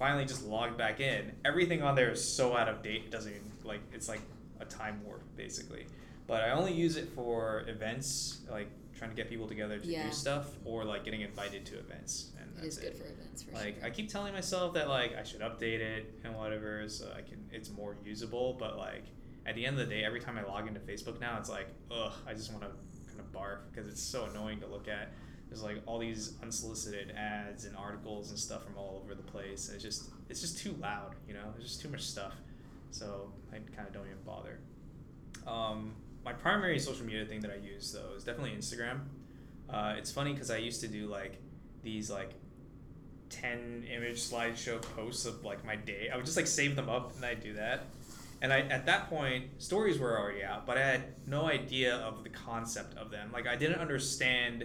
[0.00, 1.30] finally just logged back in.
[1.44, 4.22] Everything on there is so out of date, it doesn't even like it's like
[4.58, 5.86] a time warp basically.
[6.26, 10.06] But I only use it for events, like trying to get people together to Yeah.
[10.06, 13.42] do stuff, or like getting invited to events, and It that's is good for events
[13.42, 13.84] for like sure.
[13.84, 17.38] I keep telling myself that like I should update it and whatever so I can
[17.52, 19.04] it's more usable but like
[19.46, 21.68] at the end of the day every time I log into Facebook now it's like
[21.90, 22.70] ugh I just want to
[23.08, 25.12] kind of barf because it's so annoying to look at
[25.50, 29.68] there's like all these unsolicited ads and articles and stuff from all over the place
[29.68, 32.32] it's just it's just too loud you know there's just too much stuff
[32.90, 34.60] so I kind of don't even bother
[35.46, 39.00] um, my primary social media thing that I use though is definitely Instagram
[39.68, 41.38] uh, it's funny because I used to do like
[41.82, 42.32] these like
[43.30, 46.10] 10 image slideshow posts of like my day.
[46.12, 47.86] I would just like save them up and I'd do that.
[48.42, 52.24] And I at that point stories were already out, but I had no idea of
[52.24, 53.30] the concept of them.
[53.32, 54.64] Like I didn't understand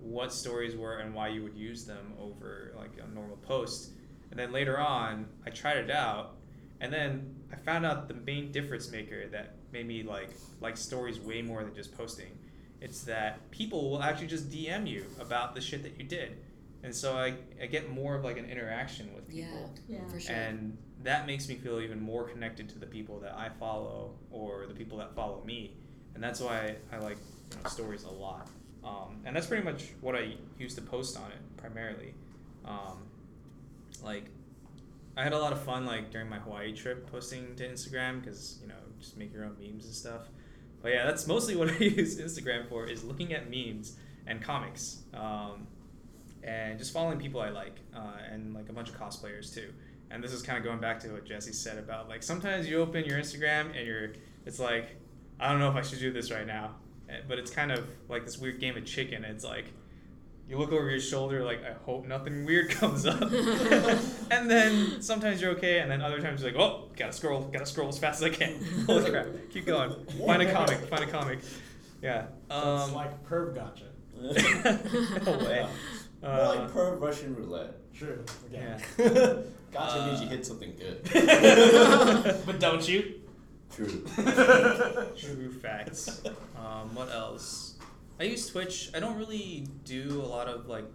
[0.00, 3.90] what stories were and why you would use them over like a normal post.
[4.30, 6.36] And then later on, I tried it out
[6.80, 10.30] and then I found out the main difference maker that made me like
[10.60, 12.38] like stories way more than just posting.
[12.80, 16.38] It's that people will actually just DM you about the shit that you did.
[16.82, 19.74] And so I, I get more of like an interaction with people.
[19.88, 20.06] Yeah.
[20.06, 20.34] for sure.
[20.34, 24.66] And that makes me feel even more connected to the people that I follow or
[24.66, 25.76] the people that follow me.
[26.14, 27.16] And that's why I like
[27.50, 28.48] you know, stories a lot.
[28.86, 32.14] Um, and that's pretty much what I used to post on it primarily.
[32.64, 33.02] Um,
[34.02, 34.26] like,
[35.16, 38.58] I had a lot of fun like during my Hawaii trip posting to Instagram because
[38.60, 40.22] you know just make your own memes and stuff.
[40.82, 43.96] But yeah, that's mostly what I use Instagram for is looking at memes
[44.26, 45.02] and comics.
[45.14, 45.66] Um,
[46.44, 49.72] and just following people I like, uh, and like a bunch of cosplayers too.
[50.10, 52.80] And this is kind of going back to what Jesse said about like sometimes you
[52.80, 54.12] open your Instagram and you're,
[54.44, 54.96] it's like,
[55.40, 56.76] I don't know if I should do this right now,
[57.28, 59.24] but it's kind of like this weird game of chicken.
[59.24, 59.66] It's like
[60.48, 63.20] you look over your shoulder, like I hope nothing weird comes up,
[64.30, 67.66] and then sometimes you're okay, and then other times you're like, oh, gotta scroll, gotta
[67.66, 68.64] scroll as fast as I can.
[68.86, 69.92] Holy crap, keep going.
[70.26, 71.40] Find a comic, find a comic.
[72.02, 72.26] Yeah.
[72.50, 73.84] So it's Um, like perv gotcha.
[74.14, 75.66] no way.
[76.22, 77.74] More Uh, like perv Russian roulette.
[77.94, 78.24] True.
[78.52, 78.78] yeah.
[79.72, 81.02] gotcha means you Uh, hit something good.
[82.46, 83.14] but don't you?
[83.74, 84.04] True.
[85.16, 86.22] True facts.
[86.56, 87.76] Um, what else?
[88.18, 88.90] I use Twitch.
[88.94, 90.86] I don't really do a lot of like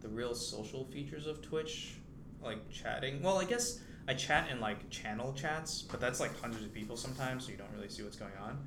[0.00, 1.94] the real social features of Twitch,
[2.42, 3.22] like chatting.
[3.22, 6.96] Well, I guess I chat in like channel chats, but that's like hundreds of people
[6.96, 8.58] sometimes, so you don't really see what's going on.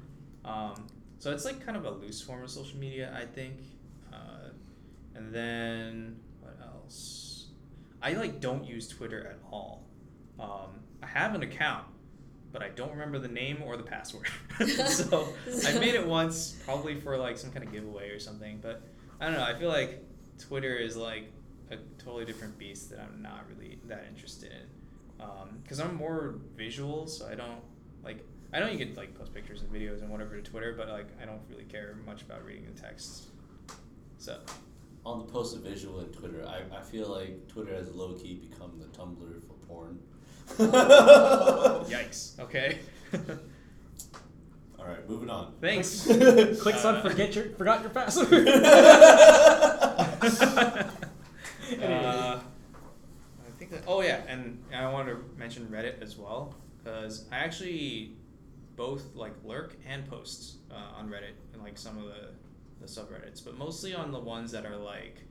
[0.46, 0.88] Um,
[1.20, 3.60] so it's like kind of a loose form of social media, I think.
[4.12, 4.50] Uh,
[5.16, 7.48] and then what else?
[8.02, 9.86] I like don't use Twitter at all.
[10.39, 11.86] Um, I have an account,
[12.54, 14.30] but I don't remember the name or the password.
[14.88, 15.28] so
[15.68, 18.60] I made it once, probably for like some kind of giveaway or something.
[18.62, 18.84] But
[19.20, 19.44] I don't know.
[19.44, 20.06] I feel like
[20.38, 21.32] Twitter is like
[21.72, 25.24] a totally different beast that I'm not really that interested in.
[25.24, 27.62] Um, because I'm more visual, so I don't
[28.04, 28.24] like.
[28.54, 31.08] I know you can like post pictures and videos and whatever to Twitter, but like
[31.22, 33.26] I don't really care much about reading the text.
[34.20, 34.39] So
[35.06, 38.36] On the post of visual and Twitter, I, I feel like Twitter has low key
[38.36, 40.00] become the Tumblr for porn.
[41.89, 42.39] yikes.
[42.39, 42.79] Okay.
[44.79, 45.53] All right, moving on.
[45.62, 46.03] Thanks.
[46.62, 48.47] Clicks on Uh, forget your forgot your password.
[51.82, 53.84] Uh, I think that.
[53.88, 58.15] Oh yeah, and I want to mention Reddit as well because I actually
[58.75, 62.32] both like lurk and post uh, on Reddit and like some of the
[62.82, 65.21] the subreddits, but mostly on the ones that are like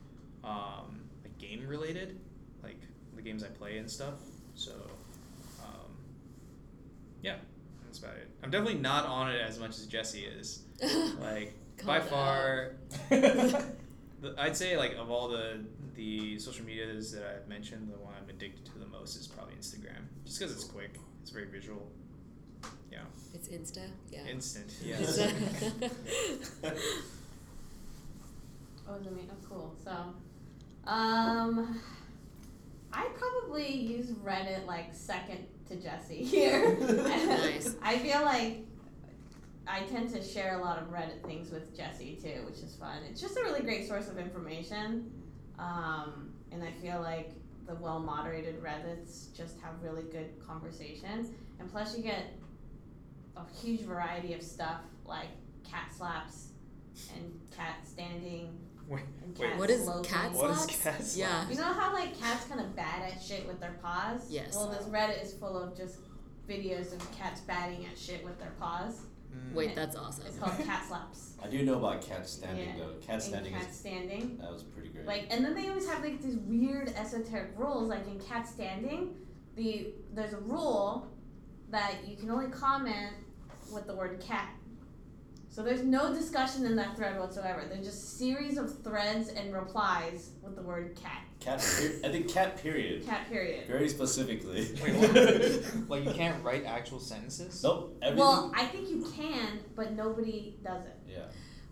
[0.42, 2.18] um, like game related,
[2.62, 2.80] like
[3.14, 4.14] the games I play and stuff.
[4.54, 4.72] So
[7.22, 7.36] yeah,
[7.84, 8.28] that's about it.
[8.42, 10.62] I'm definitely not on it as much as Jesse is.
[11.20, 11.54] Like
[11.86, 12.72] by Called far.
[14.22, 15.58] The, I'd say like of all the
[15.96, 19.54] the social medias that I've mentioned, the one I'm addicted to the most is probably
[19.54, 21.90] Instagram, just because it's quick, it's very visual,
[22.92, 23.00] yeah,
[23.34, 23.88] It's Insta.
[24.12, 24.24] Yeah.
[24.30, 24.86] instant, Insta.
[24.86, 25.18] yes.
[28.88, 29.22] Oh, is it me?
[29.30, 29.74] Oh, cool.
[29.84, 29.90] So,
[30.90, 31.80] um,
[32.92, 36.76] I probably use Reddit like second to Jesse here.
[36.78, 37.76] Nice.
[37.82, 38.64] I feel like
[39.66, 42.98] I tend to share a lot of Reddit things with Jesse too, which is fun.
[43.08, 45.10] It's just a really great source of information,
[45.58, 47.30] um, and I feel like
[47.66, 52.34] the well moderated Reddits just have really good conversation, and plus you get
[53.36, 55.28] a huge variety of stuff like
[55.64, 56.48] cat slaps
[57.14, 59.02] and cat standing Wait,
[59.38, 60.04] wait, What is sloping.
[60.10, 60.66] cat What is slaps?
[60.82, 61.16] cat slaps?
[61.16, 61.48] Yeah.
[61.48, 64.26] You know how like cats kind of bad at shit with their paws?
[64.30, 64.54] Yes.
[64.54, 65.96] Well, this Reddit is full of just
[66.48, 69.02] videos of cats batting at shit with their paws.
[69.34, 69.54] Mm.
[69.54, 70.26] Wait, that's awesome.
[70.26, 71.36] It's called cat slaps.
[71.42, 72.84] I do know about cat standing Yeah.
[72.84, 72.92] though.
[73.06, 74.38] Cat and standing cat is standing.
[74.40, 75.06] that was pretty great.
[75.06, 77.88] Like, and then they always have like these weird esoteric rules.
[77.88, 79.14] Like in cat standing,
[79.56, 81.08] the there's a rule
[81.70, 83.12] that you can only comment
[83.72, 84.50] with the word cat.
[85.52, 87.64] So there's no discussion in that thread whatsoever.
[87.68, 91.24] There's just series of threads and replies with the word cat.
[91.40, 91.58] cat.
[91.60, 92.56] Per- I think cat.
[92.56, 93.04] Period.
[93.04, 93.66] Cat period.
[93.66, 94.66] Very specifically.
[94.82, 95.88] Wait, what?
[95.90, 97.62] like you can't write actual sentences?
[97.62, 97.98] nope.
[98.00, 98.18] Everything.
[98.26, 100.96] Well, I think you can, but nobody does it.
[101.06, 101.24] yeah.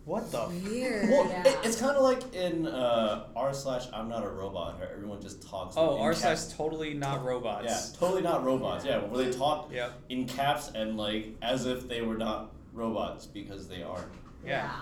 [0.04, 0.46] What the?
[0.64, 1.08] Weird.
[1.08, 1.42] Well, Yeah.
[1.48, 5.22] it- it's kind of like in uh, r slash I'm not a robot, where everyone
[5.22, 5.74] just talks.
[5.78, 6.20] Oh, in r caps.
[6.48, 7.64] slash totally not robots.
[7.66, 8.84] Yeah, totally not robots.
[8.84, 9.88] Yeah, where they talk Yeah.
[10.10, 14.12] in caps and like as if they were not robots because they aren't.
[14.44, 14.72] Yeah.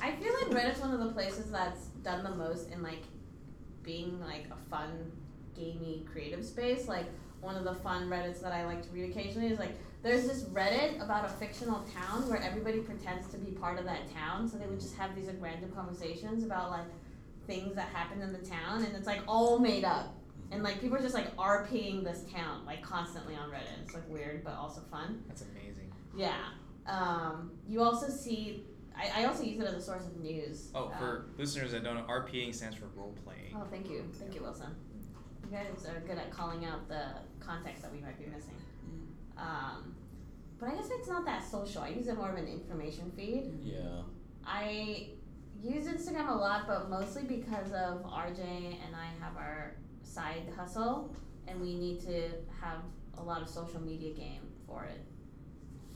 [0.00, 3.02] I feel like Reddit's one of the places that's done the most in like
[3.82, 5.12] being like a fun,
[5.54, 6.88] gamey, creative space.
[6.88, 7.06] Like
[7.40, 10.44] one of the fun Reddits that I like to read occasionally is like there's this
[10.44, 14.48] Reddit about a fictional town where everybody pretends to be part of that town.
[14.48, 16.86] So they would just have these like random conversations about like
[17.46, 20.14] things that happened in the town, and it's like all made up.
[20.50, 23.82] And like people are just like RPing this town like constantly on Reddit.
[23.84, 25.22] It's like weird but also fun.
[25.28, 25.92] That's amazing.
[26.16, 26.36] Yeah.
[26.88, 28.64] Um, you also see.
[28.96, 30.70] I, I also use it as a source of news.
[30.74, 33.54] Oh, Uh, for listeners that don't know, RPing stands for role playing.
[33.54, 34.74] Oh, thank you, thank you, Wilson.
[35.44, 37.04] You guys are good at calling out the
[37.38, 38.54] context that we might be missing.
[39.36, 39.94] Um,
[40.58, 41.82] but I guess it's not that social.
[41.82, 43.52] I use it more of an information feed.
[43.62, 44.02] Yeah.
[44.44, 45.10] I
[45.62, 51.14] use Instagram a lot, but mostly because of RJ and I have our side hustle,
[51.46, 52.80] and we need to have
[53.16, 55.00] a lot of social media game for it.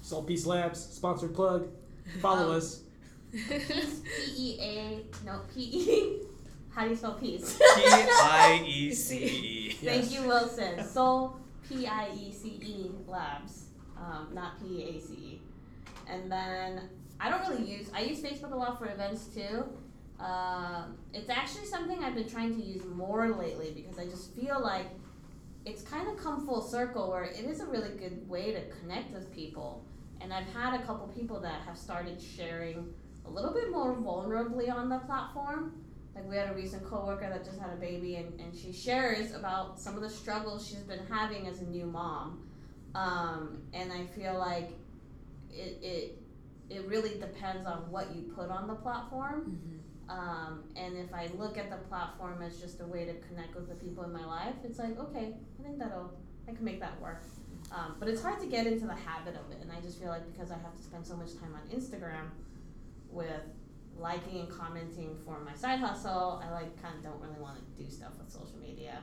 [0.02, 1.68] Salt Peace Labs, sponsored plug.
[2.20, 2.82] Follow Um, us.
[3.32, 6.18] Peace, P E A, no P E.
[6.70, 7.56] How do you spell peace?
[7.58, 9.70] P I E C E.
[9.82, 10.84] Thank you, Wilson.
[10.84, 11.36] Soul
[11.68, 15.40] P I E C E Labs, um, not P A C E.
[16.08, 16.88] And then
[17.20, 17.88] I don't really use.
[17.94, 19.64] I use Facebook a lot for events too.
[20.18, 24.60] Um, it's actually something I've been trying to use more lately because I just feel
[24.62, 24.86] like
[25.64, 29.12] it's kind of come full circle where it is a really good way to connect
[29.12, 29.84] with people.
[30.22, 32.92] And I've had a couple people that have started sharing
[33.26, 35.74] a little bit more vulnerably on the platform.
[36.14, 39.32] Like we had a recent coworker that just had a baby and, and she shares
[39.32, 42.48] about some of the struggles she's been having as a new mom.
[42.94, 44.70] Um, and I feel like
[45.50, 46.18] it, it
[46.70, 49.58] it really depends on what you put on the platform.
[49.58, 49.78] Mhm.
[50.10, 53.68] Um, and if I look at the platform as just a way to connect with
[53.68, 56.12] the people in my life, it's like, okay, I think that'll,
[56.48, 57.22] I can make that work.
[57.74, 59.58] Um, but it's hard to get into the habit of it.
[59.62, 62.28] And I just feel like because I have to spend so much time on Instagram,
[63.10, 63.42] with
[63.98, 67.82] liking and commenting for my side hustle, I like kind of don't really want to
[67.82, 68.98] do stuff with social media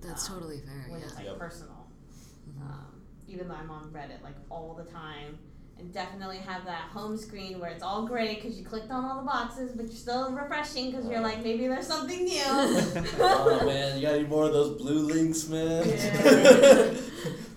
[0.00, 0.86] That's Um, totally fair.
[0.88, 1.06] when Yeah.
[1.06, 1.38] it's like Yep.
[1.38, 1.86] personal.
[2.48, 2.62] Mhm.
[2.62, 5.38] Um, even though I'm on Reddit like all the time,
[5.78, 9.18] and definitely have that home screen where it's all gray because you clicked on all
[9.20, 12.42] the boxes, but you're still refreshing because you're like maybe there's something new.
[13.20, 15.88] oh man, you gotta need more of those blue links, man.
[15.88, 16.94] Yeah.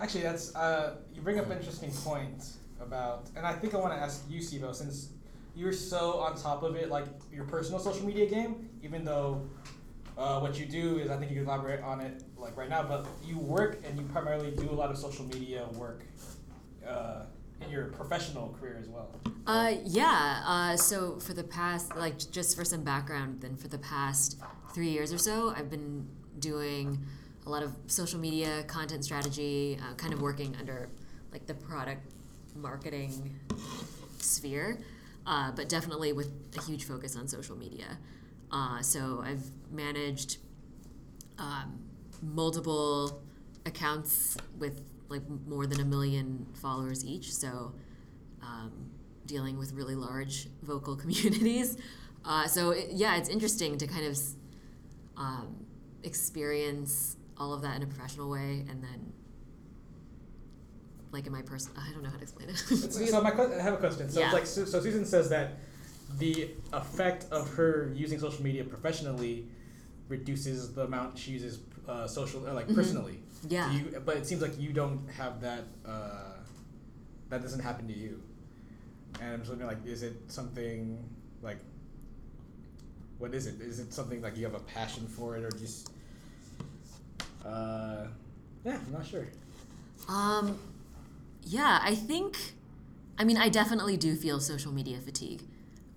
[0.00, 2.44] Actually, that's uh, you bring up interesting point
[2.80, 5.10] about, and I think I want to ask you, Sivo, since
[5.54, 9.48] you're so on top of it, like your personal social media game, even though
[10.18, 12.82] uh, what you do is, I think you can elaborate on it like right now,
[12.82, 16.02] but you work and you primarily do a lot of social media work
[16.86, 17.22] uh,
[17.60, 19.10] in your professional career as well.
[19.46, 20.42] Uh, yeah.
[20.46, 24.40] Uh, so for the past, like, just for some background, then for the past
[24.72, 26.06] three years or so, I've been
[26.38, 27.04] doing
[27.46, 30.88] a lot of social media content strategy, uh, kind of working under
[31.32, 32.12] like the product
[32.56, 33.38] marketing
[34.18, 34.78] sphere,
[35.26, 37.98] uh, but definitely with a huge focus on social media.
[38.50, 40.38] Uh, so I've managed
[41.38, 41.78] um,
[42.22, 43.22] multiple
[43.66, 47.32] accounts with like more than a million followers each.
[47.34, 47.74] So
[48.42, 48.72] um,
[49.26, 51.76] dealing with really large vocal communities.
[52.24, 54.18] Uh, so it, yeah, it's interesting to kind of
[55.16, 55.66] um,
[56.02, 59.12] experience all of that in a professional way, and then
[61.12, 62.56] like in my personal, I don't know how to explain it.
[62.58, 64.08] so, so my que- I have a question.
[64.10, 64.26] So Yeah.
[64.26, 65.58] it's like Su- so Susan says that
[66.18, 69.46] the effect of her using social media professionally
[70.08, 72.74] reduces the amount she uses uh, social uh, like Mhm.
[72.74, 73.20] personally.
[73.48, 73.70] yeah.
[73.72, 75.64] You, but it seems like you don't have that.
[75.86, 76.32] Uh,
[77.30, 78.20] that doesn't happen to you.
[79.20, 80.98] And I'm just wondering, like, is it something
[81.42, 81.58] like?
[83.18, 83.60] What is it?
[83.60, 85.90] Is it something like you have a passion for it, or just?
[87.44, 88.06] Uh,
[88.64, 89.26] yeah, I'm not sure.
[90.08, 90.58] Um,
[91.42, 92.36] yeah, I think.
[93.18, 95.42] I mean, I definitely do feel social media fatigue.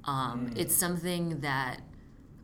[0.05, 0.57] Um, Mm.
[0.59, 1.81] It's something that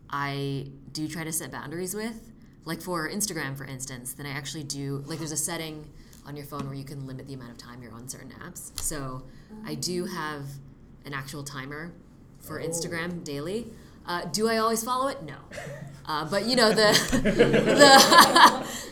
[0.10, 2.32] I do try to set boundaries with.
[2.66, 5.86] Like for Instagram, for instance, then I actually do like there's a setting
[6.26, 8.80] on your phone where you can limit the amount of time you're on certain apps.
[8.80, 9.24] So
[9.66, 10.46] I do have
[11.06, 11.92] an actual timer
[12.40, 12.66] for Oh.
[12.66, 13.68] Instagram daily.
[14.06, 15.24] Uh, do I always follow it?
[15.24, 15.36] No.
[16.06, 16.92] Uh, but you know the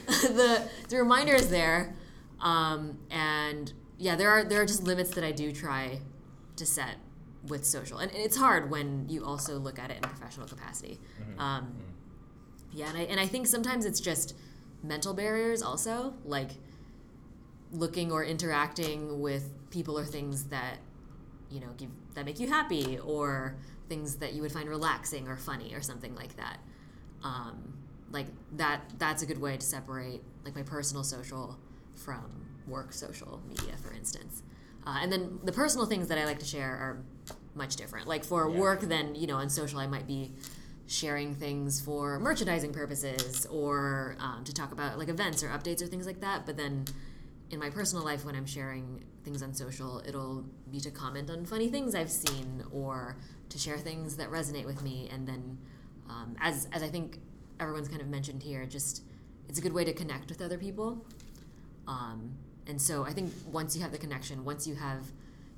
[0.08, 1.94] the the, the reminder is there,
[2.40, 6.00] um, and yeah, there are there are just limits that I do try
[6.56, 6.96] to set
[7.48, 11.00] with social, and it's hard when you also look at it in professional capacity.
[11.38, 11.76] Um,
[12.72, 14.34] yeah, and I and I think sometimes it's just
[14.82, 16.52] mental barriers also, like
[17.74, 20.78] looking or interacting with people or things that
[21.50, 23.56] you know give that make you happy or
[23.92, 26.58] things that you would find relaxing or funny or something like that.
[27.24, 27.74] Um,
[28.12, 31.58] like that that's a good way to separate like my personal social
[32.06, 32.24] from
[32.68, 34.44] work social media for instance.
[34.88, 36.98] Uh, and then the personal things that i like to share are
[37.54, 38.08] much different.
[38.08, 38.60] Like for Yeah.
[38.66, 40.32] work then you know on social i might be
[40.88, 45.88] sharing things for merchandising purposes or um, to talk about like events or updates or
[45.88, 46.46] things like that.
[46.46, 46.86] But then
[47.52, 51.46] in my personal life when i'm sharing things on social it'll be to comment on
[51.46, 53.16] funny things i've seen or
[53.52, 55.10] to share things that resonate with me.
[55.12, 55.58] And then
[56.10, 57.20] um, as, as i think
[57.60, 59.04] everyone's kind of mentioned here just
[59.48, 61.06] it's a good way to connect with other people.
[61.88, 62.32] Um,
[62.68, 65.12] and so i think once you have the connection once you have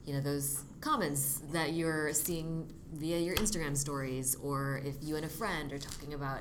[0.05, 5.25] you know those comments that you're seeing via your instagram stories or if you and
[5.25, 6.39] a friend are talking about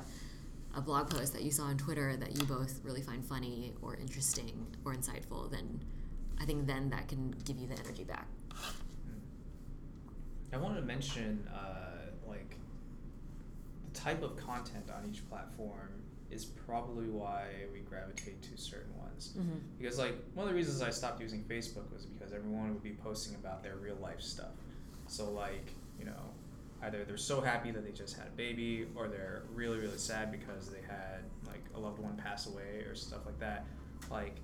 [0.75, 3.95] a blog post that you saw on twitter that you both really find funny or
[3.95, 5.79] interesting or insightful then
[6.41, 8.27] i think then that can give you the energy back
[10.53, 12.57] I wanted to mention, uh, like,
[13.91, 15.89] the type of content on each platform
[16.29, 19.33] is probably why we gravitate to certain ones.
[19.37, 19.57] mm-hmm.
[19.79, 22.91] Because, like, one of the reasons I stopped using Facebook was because everyone would be
[23.03, 24.53] posting about their real life stuff.
[25.07, 26.32] So, like, you know,
[26.83, 30.31] either they're so happy that they just had a baby, or they're really, really sad
[30.31, 33.65] because they had, like, a loved one pass away, or stuff like that.
[34.11, 34.35] Like,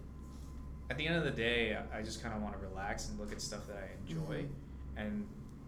[0.90, 3.32] at the end of the day, I- just kind of want to relax and look
[3.32, 4.48] at stuff that I enjoy.
[4.96, 5.28] And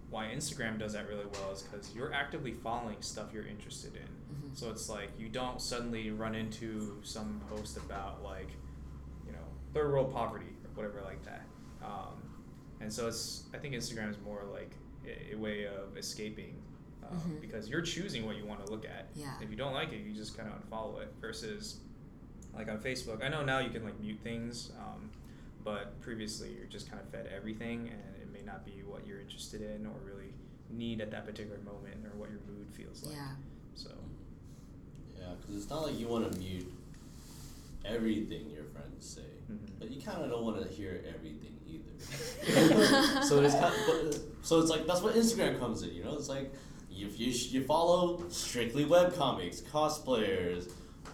[0.10, 4.08] why Instagram does that really well is because you're actively following stuff you're interested in.
[4.52, 4.58] Mhm.
[4.58, 8.50] So it's like you don't suddenly run into some post about like,
[9.26, 11.46] you know, third world poverty or whatever like that.
[11.82, 12.22] Um,
[12.82, 14.76] and so it's I think Instagram is more like
[15.32, 16.61] a way of escaping
[17.12, 17.42] um, Mhm.
[17.42, 19.10] because you're choosing what you want to look at.
[19.16, 19.34] Yeah.
[19.42, 21.10] If you don't like it, you just kind of unfollow it.
[21.20, 21.78] Versus
[22.54, 25.10] like on Facebook, I know now you can like mute things, um,
[25.64, 29.20] but previously you're just kind of fed everything, and it may not be what you're
[29.20, 30.34] interested in or really
[30.70, 33.16] need at that particular moment or what your mood feels like.
[33.16, 33.36] yeah
[33.76, 33.90] So
[35.20, 36.72] Yeah, because it's not like you want to mute
[37.86, 39.58] everything your friends say, Mhm.
[39.80, 43.22] but you kind of don't want to hear everything either.
[43.24, 45.94] so it's kind but, so it's like that's what Instagram comes in.
[45.94, 46.52] You know, it's like
[47.06, 50.72] if you you follow strictly webcomics, cosplayers,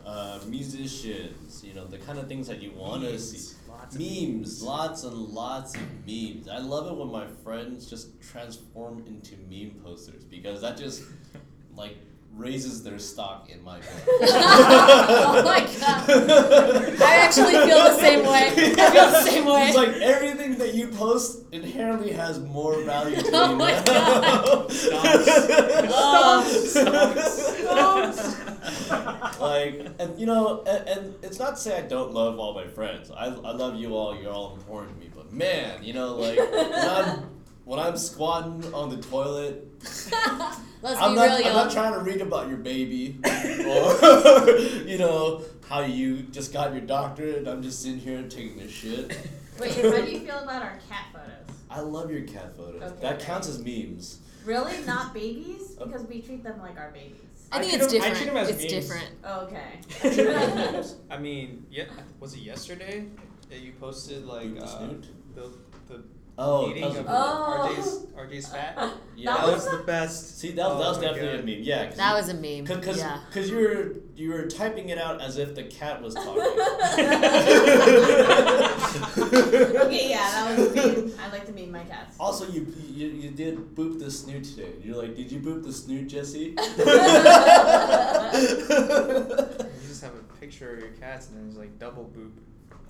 [0.08, 1.64] uh, musicians.
[1.64, 3.56] You know, the kind of things that you want to see.
[3.70, 6.48] Lots of memes, lots and lots of memes.
[6.48, 11.04] I love it when my friends just transform into meme posters because that just
[11.76, 11.98] like
[12.38, 13.88] raises their stock in my book.
[14.22, 17.02] oh my god.
[17.02, 18.48] I actually feel the same way.
[18.48, 19.68] I feel the same way.
[19.68, 23.84] It's like everything that you post inherently has more value to Oh me my now.
[23.84, 24.68] God.
[27.70, 29.38] Oh.
[29.40, 32.68] like, and you know, and, and it's not to say I don't love all my
[32.68, 33.12] friends.
[33.12, 34.20] I, I love you all.
[34.20, 35.12] You're all important to me.
[35.14, 37.24] But man, you know, like when I'm
[37.66, 39.66] when I'm squatting on the toilet,
[40.82, 41.54] Let's I'm be not real, I'm y'all.
[41.66, 44.50] not trying to read about your baby or
[44.86, 47.48] you know how you just got your doctorate.
[47.48, 49.18] I'm just sitting here taking a shit.
[49.60, 51.56] Wait, how do you feel about our cat photos?
[51.70, 52.82] I love your cat photos.
[52.82, 53.20] Okay, that great.
[53.28, 54.20] counts as memes.
[54.46, 54.78] Really?
[54.86, 55.72] Not babies?
[55.72, 57.22] Because we treat them like our babies.
[57.52, 58.18] I think I it's treat 'em- I different.
[58.18, 58.72] treat 'em as it's memes.
[58.72, 59.10] different.
[59.26, 59.80] Okay.
[60.04, 60.96] I treat 'em as memes.
[61.10, 61.86] I mean, yeah,
[62.20, 63.06] was it yesterday
[63.50, 64.90] that you posted like uh,
[65.34, 65.52] the
[65.88, 66.04] the
[66.40, 66.90] Oh, eating oh.
[66.94, 67.06] that was a of.
[67.10, 67.74] Oh.
[67.76, 68.74] RJ's RJ's fat?
[69.16, 70.38] Yeah, That that was was the best.
[70.40, 71.40] See, that was, that was Oh definitely God.
[71.40, 71.64] a meme.
[71.64, 72.66] Yeah, That you- was a meme.
[72.68, 76.42] Cause, cause, you were you were typing it out as if the cat was talking.
[79.88, 81.12] okay, yeah, that was a meme.
[81.20, 82.16] I like to meme my cats.
[82.20, 84.74] also, you, you you did boop the snoot today.
[84.84, 86.40] You're like, did you boop the snoot, Jesse?
[86.50, 86.56] You
[89.88, 92.32] just have a picture of your cats and then it's like double boop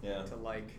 [0.01, 0.69] yeah, to like.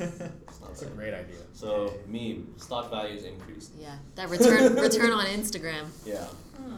[0.00, 0.20] It's
[0.60, 1.36] not That's a great idea.
[1.52, 3.72] So meme stock values increased.
[3.78, 3.96] Yeah.
[4.16, 5.86] That return return on Instagram.
[6.04, 6.24] Yeah.
[6.56, 6.74] Hmm.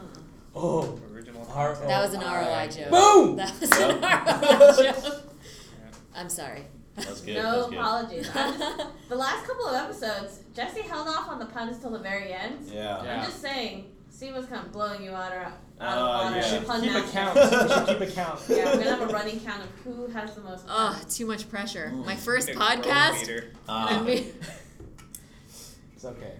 [0.55, 1.47] Oh, Original.
[1.53, 2.89] R- That was an ROI joke.
[2.91, 3.35] Boom!
[3.37, 3.89] That was Yep.
[3.91, 5.23] an ROI joke.
[6.15, 6.65] I'm sorry.
[6.95, 7.35] That's good.
[7.35, 7.77] no that's good.
[7.77, 8.29] apologies.
[8.33, 12.33] Just, the last couple of episodes, Jesse held off on the puns till the very
[12.33, 12.67] end.
[12.67, 13.03] Yeah.
[13.03, 13.17] Yeah.
[13.19, 16.35] I'm just saying, Siva's kind of blowing you out, or, out Uh, of water.
[16.35, 16.43] yeah.
[16.43, 17.11] We should pun keep a master.
[17.11, 17.35] count.
[17.35, 17.41] We
[17.75, 18.39] should keep a count.
[18.49, 20.65] Yeah, we're gonna have a running count of who has the most.
[20.69, 21.17] Oh, puns.
[21.17, 21.89] too much pressure.
[22.05, 23.25] My first Big podcast.
[23.67, 24.03] barometer.
[24.05, 24.33] Mean,
[25.95, 26.33] It's okay.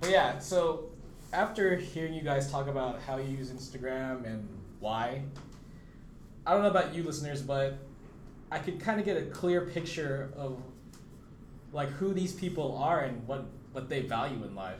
[0.00, 0.90] But yeah, so
[1.32, 4.48] after hearing you guys talk about how you use Instagram and
[4.80, 5.22] why,
[6.46, 7.78] I don't know about you listeners, but
[8.50, 10.58] I could kind of get a clear picture of
[11.72, 14.78] like who these people are and what what they value in life,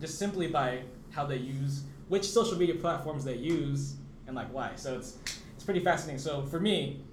[0.00, 3.94] just simply by how they use which social media platforms they use
[4.26, 4.72] and like why.
[4.74, 5.16] So it's
[5.54, 6.18] it's pretty fascinating.
[6.18, 7.04] So for me,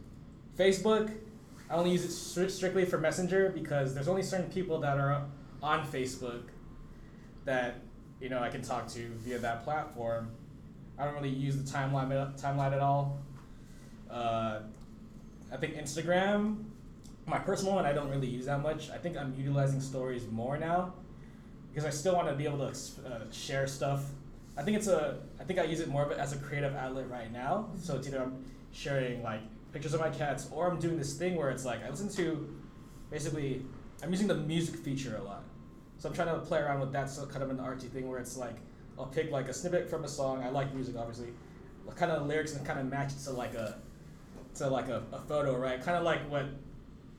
[0.57, 1.11] Facebook,
[1.69, 5.23] I only use it stri- strictly for Messenger because there's only certain people that are
[5.61, 6.41] on Facebook
[7.45, 7.75] that
[8.19, 10.31] you know I can talk to via that platform.
[10.97, 12.09] I don't really use the timeline
[12.41, 13.19] timeline at all.
[14.09, 14.61] Uh,
[15.51, 16.63] I think Instagram,
[17.27, 18.89] my personal one, I don't really use that much.
[18.89, 20.93] I think I'm utilizing stories more now
[21.69, 22.73] because I still want to be able to
[23.05, 24.03] uh, share stuff.
[24.57, 25.19] I think it's a.
[25.39, 27.69] I think I use it more of it as a creative outlet right now.
[27.81, 29.41] So it's either I'm sharing like
[29.71, 32.49] pictures of my cats, or I'm doing this thing where it's like I listen to,
[33.11, 33.65] basically,
[34.01, 35.43] I'm using the music feature a lot.
[35.99, 38.19] So I'm trying to play around with that, so kind of an artsy thing where
[38.19, 38.55] it's like
[38.97, 40.43] I'll pick like a snippet from a song.
[40.43, 41.29] I like music, obviously.
[41.95, 43.79] Kind of lyrics and kind of match it to like a,
[44.55, 45.81] to like a, a photo, right?
[45.81, 46.45] Kind of like what,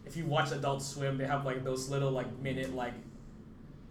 [0.04, 2.94] if you watch Adult Swim, they have like those little like minute like,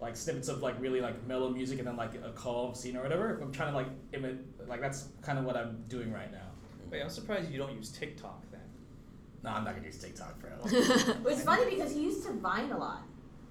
[0.00, 3.02] like snippets of like really like mellow music and then like a calm scene or
[3.02, 3.38] whatever.
[3.42, 6.48] I'm trying to like imit like that's kind of what I'm doing right now.
[6.90, 8.60] Wait, I'm surprised you don't use TikTok then.
[9.42, 10.48] No, I'm not gonna use TikTok for
[11.28, 13.02] It's funny because he used to Vine a lot.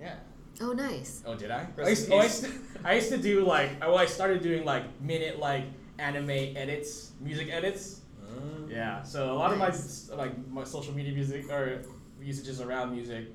[0.01, 0.15] Yeah.
[0.61, 1.23] oh, nice.
[1.25, 1.67] Oh, did I?
[1.83, 2.51] I used, oh, I, used to,
[2.83, 5.65] I used to do like oh, I started doing like minute like
[5.99, 8.01] anime edits, music edits.
[8.23, 8.71] Mm.
[8.71, 9.71] Yeah, so a lot of my
[10.15, 11.81] like my social media music or
[12.21, 13.27] usages around music.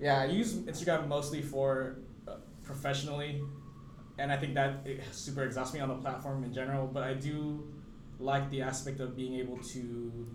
[0.00, 1.96] Yeah, I use Instagram mostly for
[2.26, 3.42] uh, professionally,
[4.18, 6.86] and I think that it super exhausts me on the platform in general.
[6.86, 7.66] But I do
[8.20, 10.26] like the aspect of being able to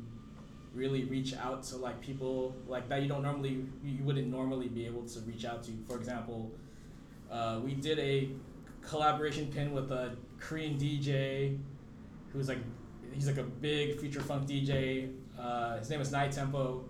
[0.74, 4.86] really reach out to like people like that you don't normally you wouldn't normally be
[4.86, 5.72] able to reach out to.
[5.88, 6.52] For example,
[7.32, 8.30] uh, we did a
[8.82, 11.58] collaboration pin with a Korean DJ
[12.32, 12.60] who's like
[13.14, 15.14] he's like a big future funk DJ.
[15.40, 16.84] Uh, his name is Night Tempo.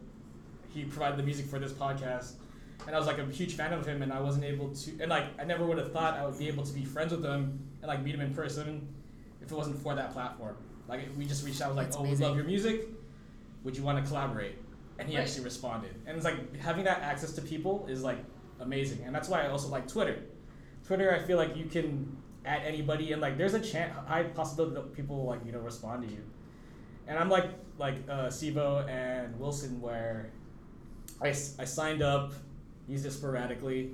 [0.69, 2.33] He provided the music for this podcast,
[2.85, 5.09] and I was like a huge fan of him, and I wasn't able to, and
[5.09, 7.59] like I never would have thought I would be able to be friends with him
[7.81, 8.87] and like meet him in person
[9.41, 10.57] if it wasn't for that platform.
[10.87, 12.87] Like we just reached out, was like, That's "Oh, we love your music.
[13.63, 14.55] Would you want to collaborate?"
[14.99, 15.23] And he Right.
[15.23, 18.19] actually responded, and it's like having that access to people is like
[18.59, 20.19] amazing, and that's why I also like Twitter.
[20.85, 22.15] Twitter, I feel like you can
[22.45, 25.59] at anybody, and like there's a chance, high possibility that people will, like you know
[25.59, 26.21] respond to you.
[27.07, 30.29] And I'm like like uh, Sivo and Wilson, where
[31.21, 32.33] I, I signed up,
[32.87, 33.91] used it sporadically,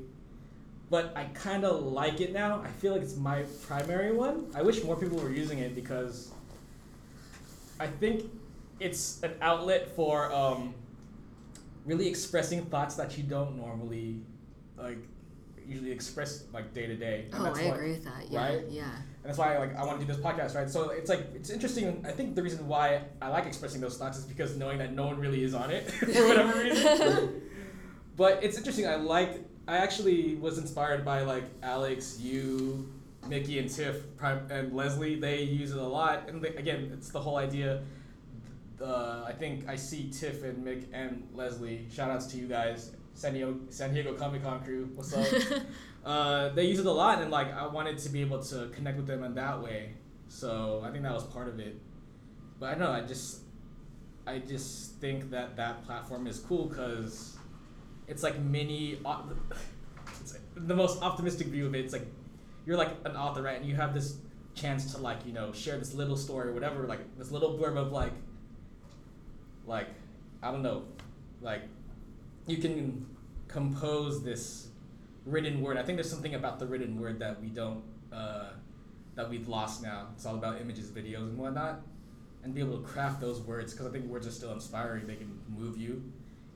[0.90, 2.62] but I kind of like it now.
[2.64, 4.48] I feel like it's my primary one.
[4.56, 6.32] I wish more people were using it because
[7.80, 8.24] I think
[8.80, 10.74] it's an outlet for um,
[11.86, 14.22] really expressing thoughts that you don't normally
[14.78, 14.98] like
[15.68, 17.26] usually express like day to day.
[17.34, 18.30] Oh, that's I why- agree with that.
[18.32, 18.64] Yeah, right?
[18.70, 18.84] yeah.
[18.86, 20.70] and that's why like I want to do this podcast, right?
[20.70, 22.04] So it's like it's interesting.
[22.08, 25.06] I think the reason why I like expressing those thoughts is because knowing that no
[25.06, 27.42] one really is on it for whatever reason.
[28.20, 28.86] but it's interesting.
[28.86, 29.40] I liked.
[29.66, 32.92] I actually was inspired by like Alex, you,
[33.28, 35.16] Mickey, and Tiff, and Leslie.
[35.16, 37.82] They use it a lot, and they, again, it's the whole idea.
[38.84, 41.88] Uh, I think I see Tiff and Mick and Leslie.
[41.90, 44.90] Shout outs to you guys, San Diego, San Diego Comic Con crew.
[44.96, 45.26] What's up?
[46.06, 48.98] uh, they use it a lot, and like I wanted to be able to connect
[48.98, 49.94] with them in that way.
[50.28, 51.80] So I think that was part of it.
[52.60, 52.92] But I don't know.
[52.92, 53.44] I just,
[54.28, 57.39] I just think that that platform is cool because
[58.10, 58.98] it's like mini.
[60.20, 61.86] It's the most optimistic view of it.
[61.86, 62.08] It's like
[62.66, 63.58] you're like an author, right?
[63.58, 64.18] And you have this
[64.56, 67.78] chance to like you know share this little story or whatever, like this little blurb
[67.78, 68.12] of like,
[69.66, 69.88] like
[70.42, 70.84] I don't know,
[71.42, 71.62] like
[72.48, 73.06] you can
[73.48, 74.70] compose this
[75.26, 75.78] written word.
[75.78, 78.50] I think there's something about the written word that we don't, uh,
[79.14, 80.08] that we've lost now.
[80.16, 81.82] It's all about images, videos, and whatnot,
[82.44, 85.06] and be able to craft those words because I think words are still inspiring.
[85.06, 86.02] They can move you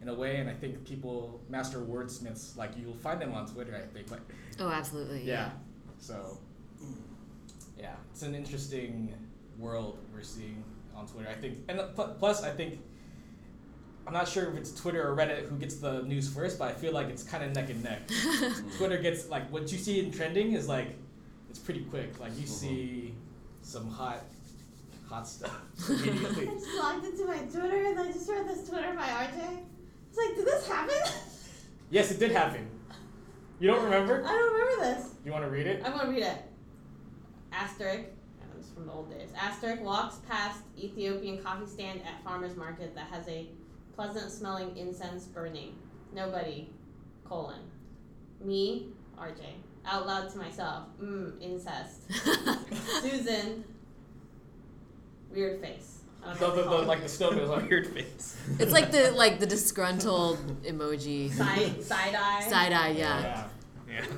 [0.03, 3.73] in a way, and I think people master wordsmiths like you'll find them on Twitter.
[3.75, 4.19] I think like
[4.59, 5.23] Oh, absolutely.
[5.23, 5.51] yeah.
[5.97, 6.37] So
[7.77, 9.13] yeah, it's an interesting
[9.57, 11.29] world we're seeing on Twitter.
[11.29, 12.79] I think, and uh, plus I think.
[14.05, 16.73] I'm not sure if it's Twitter or Reddit who gets the news first, but I
[16.73, 18.01] feel like it's kind of neck and neck.
[18.09, 18.77] Mm-hmm.
[18.77, 20.89] Twitter gets like what you see in trending is like
[21.49, 22.19] it's pretty quick.
[22.19, 22.53] Like you mm-hmm.
[22.53, 23.15] see
[23.61, 24.25] some hot,
[25.07, 25.57] hot stuff
[25.89, 26.49] immediately.
[26.49, 29.63] I just logged into my Twitter and I just read this Twitter by RJ.
[30.13, 31.11] It's like, did this happen?
[31.89, 32.69] yes, it did happen.
[33.59, 34.23] You don't remember?
[34.23, 35.15] I don't remember this.
[35.25, 35.81] You want to read it?
[35.83, 36.37] I'm gonna read it.
[37.51, 38.09] Asterisk.
[38.55, 39.29] This is from the old days.
[39.35, 43.47] Asterisk walks past Ethiopian coffee stand at farmer's market that has a
[43.95, 45.75] pleasant smelling incense burning.
[46.13, 46.69] Nobody,
[47.25, 47.61] colon.
[48.39, 49.41] Me, RJ.
[49.87, 50.89] Out loud to myself.
[51.01, 52.01] Mmm, incest.
[53.01, 53.63] Susan.
[55.31, 55.92] Weird face.
[56.25, 58.35] I don't The, the, the, like the stone is like Weird face.
[58.59, 61.29] it's like the like the disgruntled emoji.
[61.31, 62.41] side side eye.
[62.49, 63.21] Side eye, yeah.
[63.21, 63.47] yeah.
[63.95, 64.05] Yeah.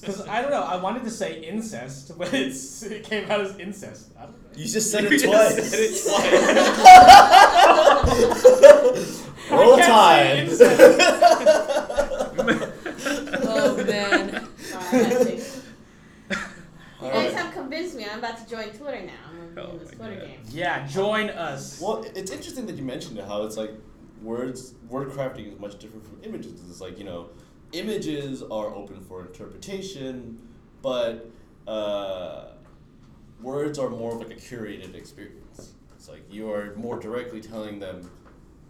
[0.00, 0.62] Because I don't know.
[0.64, 4.10] I wanted to say incest, but it's it came out as incest.
[4.18, 4.38] I don't know.
[4.56, 5.70] You just said You it just twice.
[5.70, 5.80] said
[6.34, 6.42] it
[9.48, 10.72] Roll I can't Tide.
[13.44, 14.48] Oh man.
[14.58, 15.32] Sorry, I had to.
[17.02, 18.06] You guys have convinced me.
[18.10, 19.12] I'm about to join Twitter now.
[19.56, 20.20] I'm gonna be Oh in this my God.
[20.20, 20.40] game.
[20.50, 21.80] Yeah, join us.
[21.80, 23.70] Well, it's interesting that you mentioned it, how it's like
[24.22, 26.60] words, word crafting is much different from images.
[26.68, 27.30] It's like, you know,
[27.72, 30.38] images are open for interpretation,
[30.80, 31.30] but
[31.66, 32.52] uh,
[33.40, 35.72] words are more of like a curated experience.
[35.94, 38.10] It's like you are more directly telling them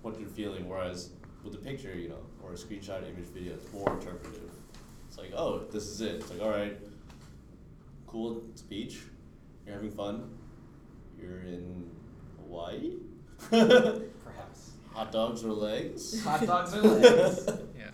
[0.02, 1.10] what you're feeling, whereas
[1.44, 4.50] with a picture, you know, or a screenshot, image, video, it's more interpretive.
[5.08, 6.16] It's like, oh, this is it.
[6.16, 6.76] It's like, all right,
[8.06, 9.00] cool speech,
[9.66, 10.30] you're having fun,
[11.22, 11.90] you're in
[12.38, 12.94] Hawaii.
[13.50, 14.70] Perhaps.
[14.92, 16.22] Hot dogs or legs?
[16.24, 17.48] Hot dogs or legs.
[17.78, 17.90] Yeah,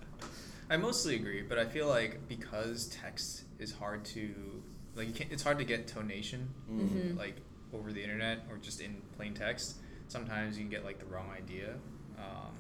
[0.71, 4.63] I mostly agree, but I feel like because text is hard to
[4.95, 7.17] like, you can't, it's hard to get tonation Mhm.
[7.17, 7.37] like
[7.73, 9.77] over the internet or just in plain text.
[10.09, 11.75] Sometimes you can get like the wrong idea,
[12.19, 12.53] um,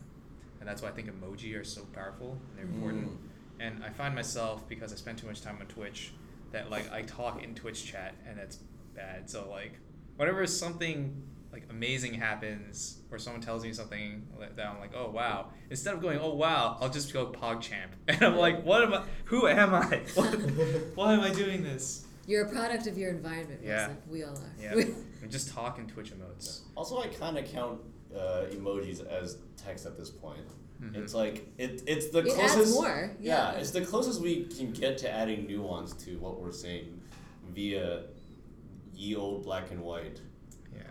[0.60, 3.10] and that's why I think emoji are so powerful and they're important.
[3.60, 6.12] And I find myself because I spend too much time on Twitch
[6.52, 8.58] that like I talk in Twitch chat and that's
[8.94, 9.28] bad.
[9.28, 9.72] So like
[10.18, 15.08] whenever something like amazing happens or someone tells me something that that I'm like, oh
[15.10, 15.46] wow.
[15.70, 17.92] Instead of going, oh wow, I'll just go PogChamp.
[18.08, 20.02] And I'm like, what am I who am I?
[20.14, 20.26] What,
[20.94, 22.04] why am I doing this?
[22.26, 23.88] You're a product of your environment, Yeah.
[23.88, 24.02] Wilson.
[24.10, 24.52] We all are.
[24.60, 24.84] Yeah.
[25.22, 26.60] I'm just talking Twitch emotes.
[26.76, 27.80] Also, I kind of count
[28.14, 30.46] uh, emojis as text at this point.
[30.82, 30.94] Mhm.
[30.96, 32.58] It's like it, it's the it closest.
[32.58, 33.10] adds more.
[33.20, 33.52] Yeah.
[33.52, 33.58] Yeah.
[33.58, 37.00] it's the closest we can get to adding nuance to what we're saying
[37.54, 38.02] via
[38.98, 40.20] ye old black and white.
[40.74, 40.82] Yeah.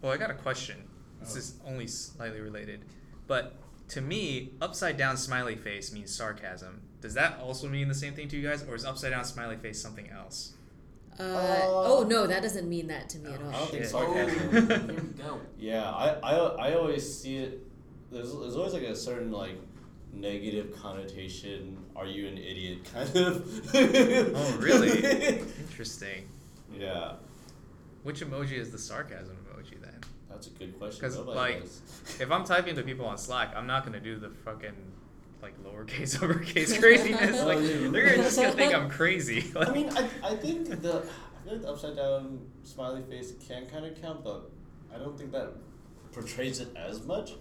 [0.00, 0.84] Well, I got a question.
[1.20, 1.38] This Oh.
[1.38, 2.84] is only slightly related,
[3.26, 3.54] but
[3.88, 6.82] to me, upside down smiley face means sarcasm.
[7.00, 9.56] Does that also mean the same thing to you guys, or is upside down smiley
[9.56, 10.52] face something else?
[11.18, 13.50] Uh, Uh, oh no, that doesn't mean that to me at Oh, all.
[13.50, 14.50] I don't think sarcasm.
[14.52, 15.40] here we go.
[15.58, 16.34] Yeah, I, I,
[16.68, 17.66] I always see it.
[18.12, 19.56] There's, there's always like a certain like
[20.12, 21.78] negative connotation.
[21.96, 22.78] Are you an idiot?
[22.92, 23.70] Kind of.
[23.74, 25.38] Oh, really?
[25.68, 26.28] Interesting.
[26.74, 27.14] yeah,
[28.02, 29.94] Which emoji is the sarcasm emoji then?
[30.30, 31.00] that's a good question.
[31.00, 31.80] 'Cause, Nobody like, knows.
[32.20, 34.74] If I'm typing to people on Slack, I'm not gonna do the fucking
[35.42, 37.42] like lowercase uppercase craziness.
[37.44, 39.52] like Oh, they're just gonna think I'm crazy.
[39.56, 41.04] I mean, I, I think the
[41.46, 44.50] I like the upside down smiley face can kind of count, but
[44.94, 45.52] I don't think that
[46.12, 47.32] portrays it as much.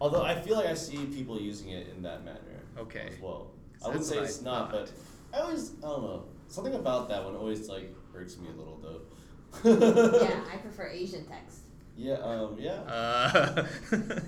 [0.00, 2.38] Although I feel like I see people using it in that manner
[2.78, 3.10] Okay.
[3.14, 3.50] as well.
[3.84, 4.90] I wouldn't say it's I not, thought.
[5.32, 8.56] but I always I don't know something about that one always like irks me a
[8.56, 10.18] little though.
[10.24, 11.60] yeah, I prefer Asian text.
[11.96, 12.14] Yeah.
[12.14, 12.56] Um.
[12.58, 12.72] Yeah.
[12.86, 14.20] Uh, okay.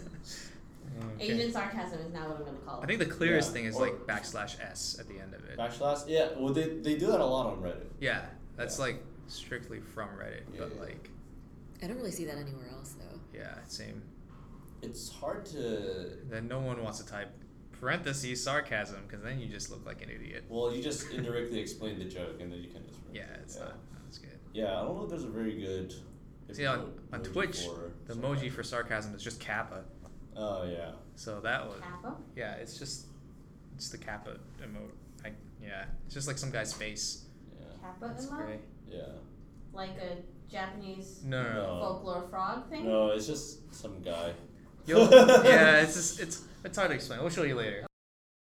[1.21, 2.85] Asian sarcasm is now what I'm gonna call it.
[2.85, 3.55] I think the clearest Yeah.
[3.55, 5.57] thing is like backslash s at the end of it.
[5.59, 6.05] Backslash.
[6.09, 6.31] Yeah.
[6.39, 7.87] Well, they they do that a lot on Reddit.
[8.01, 8.87] Yeah, that's Yeah.
[8.87, 10.81] like strictly from Reddit, Yeah, but yeah.
[10.81, 11.11] like
[11.83, 13.19] I don't really see that anywhere else though.
[13.33, 14.03] yeah, same.
[14.83, 16.19] It's hard to.
[16.29, 17.31] Then no one wants to type
[17.73, 20.45] parentheses sarcasm because then you just look like an idiot.
[20.49, 22.99] Well, you just indirectly explain the joke, and then you can just.
[23.13, 23.77] Yeah, it's not, not
[24.09, 24.39] as good.
[24.53, 25.95] Yeah, I don't know if there's a very good.
[26.53, 27.59] See on, emo- on Twitch,
[28.07, 28.23] the sarcasm.
[28.23, 29.85] emoji for sarcasm is just kappa.
[30.37, 30.93] Oh yeah.
[31.15, 32.17] So that was Kappa.
[32.35, 33.07] yeah, it's just
[33.77, 34.91] it's the kappa emote.
[35.25, 37.27] I yeah, it's just like some guy's face.
[37.59, 37.67] Yeah.
[37.81, 38.47] Kappa That's emote?
[38.47, 38.61] great.
[38.89, 39.03] Yeah.
[39.73, 40.17] Like a
[40.51, 41.55] Japanese No, no, no.
[41.75, 41.81] No.
[41.81, 42.85] folklore frog thing?
[42.87, 44.33] No, it's just some guy.
[44.91, 45.11] You'll,
[45.45, 47.21] yeah, it's just it's it's hard to explain.
[47.21, 47.87] We'll show you later.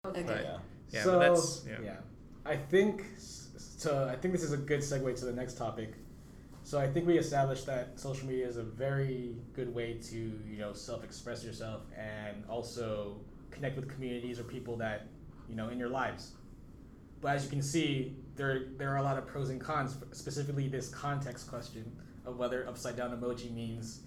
[0.05, 0.23] Okay.
[0.23, 0.57] But- Yeah.
[0.91, 1.95] Yeah, so, but that's yeah.
[2.45, 4.07] I think so.
[4.07, 5.93] I think this is a good segue to the next topic.
[6.63, 10.15] So I think we established that social media is a very good way to
[10.47, 13.19] you know self-express yourself and also
[13.51, 15.07] connect with communities or people that
[15.49, 16.31] you know in your lives.
[17.21, 19.97] But as you can see, there there are a lot of pros and cons.
[20.11, 21.91] Specifically, this context question
[22.25, 24.01] of whether upside down emoji means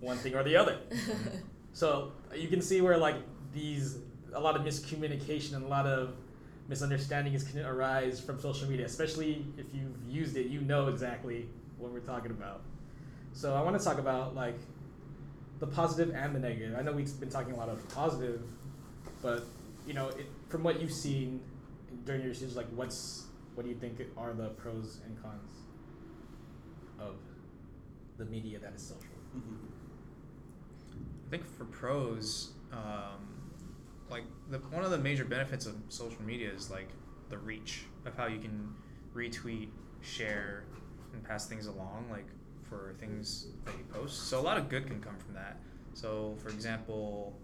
[0.00, 0.76] one thing or the other.
[1.76, 3.16] So uh, you can see where like
[3.52, 3.98] these
[4.32, 6.14] a lot of miscommunication and a lot of
[6.68, 11.92] misunderstandings can arise from social media, especially if you've used it, you know exactly what
[11.92, 12.62] we're talking about.
[13.34, 14.58] So I want to talk about like
[15.58, 16.76] the positive and the negative.
[16.78, 18.40] I know we've been talking a lot of positive,
[19.20, 19.44] but
[19.86, 21.42] you know, it, from what you've seen
[22.06, 25.50] during your research, like what's what do you think are the pros and cons
[26.98, 27.16] of
[28.16, 29.12] the media that is social?
[29.36, 29.65] Mm-hmm.
[31.26, 33.26] I think for pros, um,
[34.10, 36.88] like the one of the major benefits of social media is like
[37.30, 38.72] the reach of how you can
[39.14, 39.68] retweet,
[40.00, 40.64] share,
[41.12, 42.26] and pass things along, like
[42.68, 44.28] for things that you post.
[44.28, 45.58] So a lot of good can come from that.
[45.94, 47.34] So for example,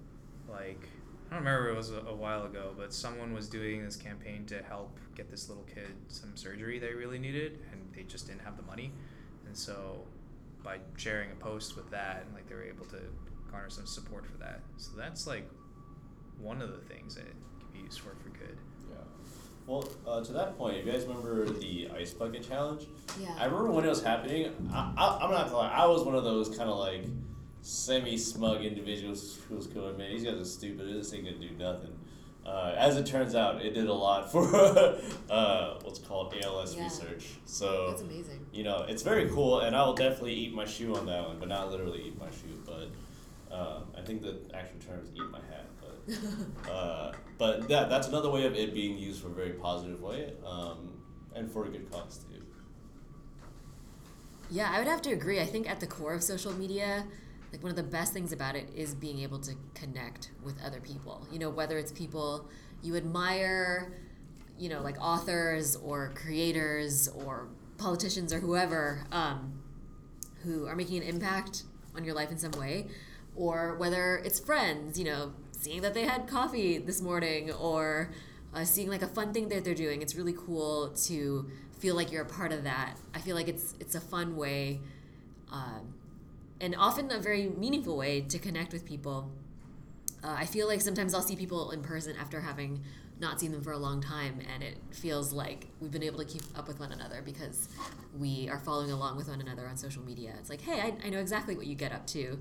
[0.49, 0.89] like
[1.31, 4.45] I don't remember it was a, a while ago, but someone was doing this campaign
[4.47, 8.43] to help get this little kid some surgery they really needed, and they just didn't
[8.43, 8.93] have the money,
[9.47, 10.05] and so
[10.63, 13.01] by sharing a post with that, and like they were able to
[13.53, 14.63] garner some support for that.
[14.79, 15.49] So that's like
[16.39, 18.57] one of the things that it can be used for for good.
[18.91, 18.97] Yeah.
[19.67, 22.87] Well, uh, to that point, if you guys remember the ice bucket challenge,
[23.21, 23.29] Yeah.
[23.39, 24.51] I remember when it was happening.
[24.73, 27.05] I, I, I'm not gonna lie, I was one of those kind of like
[27.61, 30.93] semi-smug individuals who was going, man, these guys are stupid.
[30.95, 31.97] This ain't gonna do nothing.
[32.45, 34.43] Uh, as it turns out, it did a lot for
[35.31, 36.83] uh, what's called ALS Yeah.
[36.83, 37.27] research.
[37.45, 38.45] So That's amazing.
[38.53, 41.39] you know, it's very cool, and I will definitely eat my shoe on that one,
[41.39, 42.61] but not literally eat my shoe.
[42.67, 42.89] But
[43.53, 45.67] um, I think the actual term is eat my hat.
[45.81, 50.01] But uh, but that that's another way of it being used for a very positive
[50.01, 51.01] way, um,
[51.35, 52.43] and for a good cause too.
[54.51, 55.41] Yeah, I would have to agree.
[55.41, 57.07] I think at the core of social media,
[57.53, 60.81] like one of the best things about it is being able to connect with other
[60.81, 61.27] people.
[61.31, 62.49] You know, whether it's people
[62.83, 63.93] you admire,
[64.59, 67.49] you know, like authors or creators or
[67.79, 69.63] politicians or whoever um,
[70.43, 72.89] who are making an impact on your life in some way,
[73.35, 78.11] or whether it's friends, you know, seeing that they had coffee this morning or
[78.55, 80.03] uh, seeing like a fun thing that they're doing.
[80.03, 82.97] It's really cool to feel like you're a part of that.
[83.15, 84.81] I feel like it's it's a fun way,
[85.51, 85.95] um,
[86.61, 89.31] and often a very meaningful way to connect with people.
[90.23, 92.85] Uh, I feel like sometimes I'll see people in person after having
[93.19, 96.25] not seen them for a long time, and it feels like we've been able to
[96.25, 97.69] keep up with one another because
[98.19, 100.35] we are following along with one another on social media.
[100.39, 102.39] It's like, hey, I, I know exactly what you get up to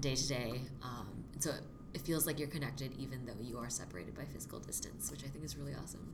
[0.00, 0.60] day to day.
[0.82, 1.62] Um, so it,
[1.94, 5.28] it feels like you're connected even though you are separated by physical distance, which I
[5.28, 6.12] think is really awesome.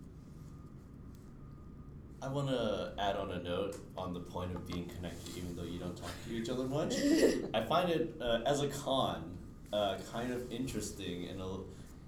[2.23, 5.65] I want to add on a note on the point of being connected, even though
[5.65, 6.95] you don't talk to each other much.
[7.55, 9.37] I find it uh, as a con
[9.73, 11.57] uh, kind of interesting and a,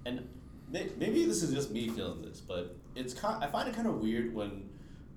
[0.05, 0.29] and
[0.71, 3.21] may, maybe this is just me feeling this, but it's.
[3.23, 4.69] I find it kind of weird when,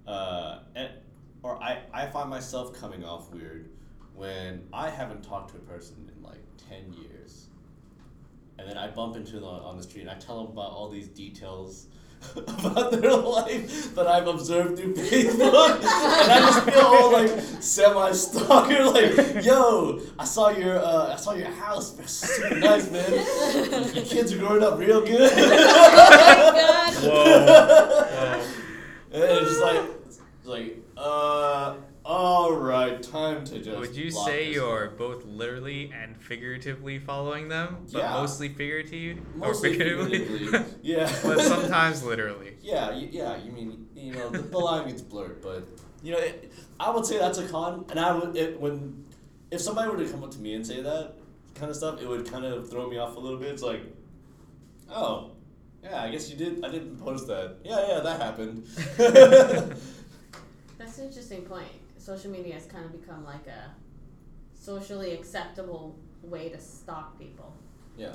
[0.05, 0.91] uh, and,
[1.45, 3.71] or I I find myself coming off weird
[4.19, 7.47] when I haven't talked to a person in like ten years,
[8.59, 10.91] and then I bump into them on the street and I tell them about all
[10.91, 11.87] these details
[12.37, 18.85] about their life that I've observed through Facebook, and I just feel all like semi-stalker,
[18.87, 23.13] like, yo, I saw your, uh, I saw your house, it's super nice, man.
[23.95, 25.31] Your kids are growing up real good.
[25.37, 26.95] God.
[27.05, 27.25] Whoa.
[28.09, 28.45] Whoa.
[29.13, 31.77] And it's just like, it's like, uh,
[32.09, 33.79] all right, time to just.
[33.79, 38.15] Would you say you're both literally and figuratively following them, but Yeah.
[38.15, 40.19] mostly figuratively Mostly or figuratively?
[40.27, 41.05] figuratively, yeah.
[41.23, 42.55] but sometimes literally.
[42.63, 43.37] Yeah, yeah.
[43.45, 45.69] You mean you know the, the line gets blurred, but
[46.03, 46.51] you know it,
[46.81, 49.05] I would say that's a con, and I would it, when
[49.51, 51.15] if somebody were to come up to me and say that
[51.55, 53.49] kind of stuff, it would kind of throw me off a little bit.
[53.53, 53.81] It's like,
[54.91, 55.33] oh,
[55.83, 56.65] yeah, I guess you did.
[56.65, 57.57] I didn't post that.
[57.65, 58.65] Yeah, yeah, that happened.
[60.79, 61.67] That's an interesting point.
[62.09, 63.71] Social media has kind of become like a
[64.55, 67.55] socially acceptable way to stalk people.
[67.99, 68.15] yeah,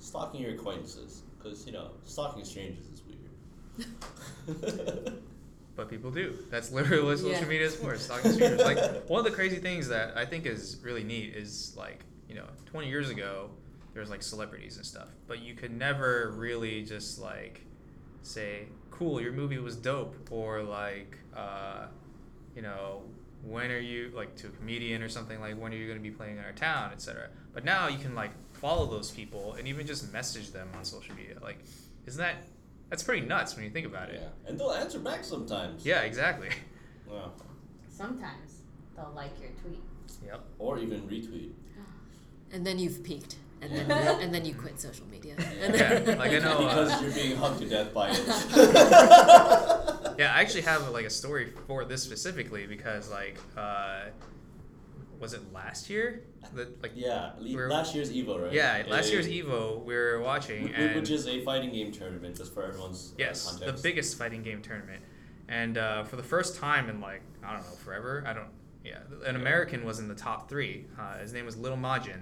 [0.00, 4.72] stalking your acquaintances, because you know stalking strangers is weird.
[5.76, 6.36] But people do.
[6.50, 7.44] That's literally what social Yeah.
[7.44, 7.94] media is for.
[7.96, 8.64] Stalking strangers.
[8.64, 8.78] Like
[9.08, 12.46] one of the crazy things that I think is really neat is like you know,
[12.64, 13.50] 20 years ago
[13.92, 17.60] there was like celebrities and stuff, but you could never really just like
[18.22, 21.86] say, "Cool, your movie was dope," or like, uh,
[22.56, 23.02] you know,
[23.44, 26.02] when are you like to a comedian or something like when are you going to
[26.02, 27.28] be playing in our town, etc.
[27.52, 31.14] But now you can like follow those people and even just message them on social
[31.14, 31.36] media.
[31.40, 31.58] Like,
[32.06, 32.36] isn't that
[32.90, 34.20] that's pretty nuts when you think about it?
[34.22, 35.84] yeah, and they'll answer back sometimes.
[35.86, 36.48] Yeah, exactly.
[37.08, 37.30] Wow.
[37.88, 38.62] Sometimes
[38.96, 39.78] they'll like your tweet.
[40.26, 40.44] Yep.
[40.58, 41.52] Or even retweet.
[42.52, 43.36] And then you've peaked.
[43.62, 44.18] And then Yeah.
[44.20, 45.34] and then you quit social media.
[45.38, 45.98] Yeah.
[46.00, 48.20] Then, like I know, uh, because you're being hugged to death by it.
[50.18, 54.04] Yeah, I actually have like a story for this specifically because like uh
[55.20, 56.22] was it last year?
[56.54, 58.52] That like Yeah, We're- last year's Evo, right?
[58.52, 62.36] yeah, last year's Evo we were watching wh- and which is a fighting game tournament,
[62.36, 65.02] just for everyone's uh, yes, the biggest fighting game tournament.
[65.48, 68.48] And uh, for the first time in like I don't know forever, I don't
[68.84, 70.86] yeah, an American was in the top three.
[70.98, 72.20] Uh, his name was Little Majin,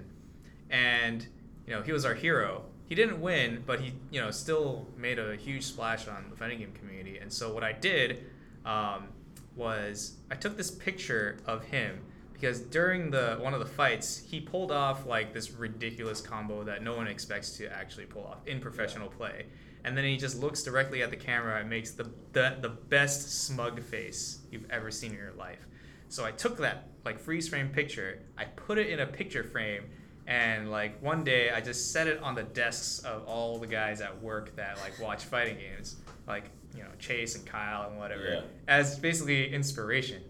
[0.69, 1.27] and
[1.67, 2.63] you know he was our hero.
[2.87, 6.59] He didn't win, but he you know still made a huge splash on the fighting
[6.59, 7.17] game community.
[7.17, 8.25] And so what I did
[8.65, 9.07] um,
[9.55, 12.01] was I took this picture of him
[12.35, 16.83] because during the one of the fights he pulled off like this ridiculous combo that
[16.83, 19.45] no one expects to actually pull off in professional play
[19.85, 23.45] and then he just looks directly at the camera and makes the, the the best
[23.45, 25.65] smug face you've ever seen in your life
[26.09, 29.83] so i took that like freeze frame picture i put it in a picture frame
[30.27, 34.01] and like one day i just set it on the desks of all the guys
[34.01, 35.97] at work that like watch fighting games
[36.27, 36.45] like
[36.75, 38.41] you know chase and kyle and whatever Yeah.
[38.67, 40.21] as basically inspiration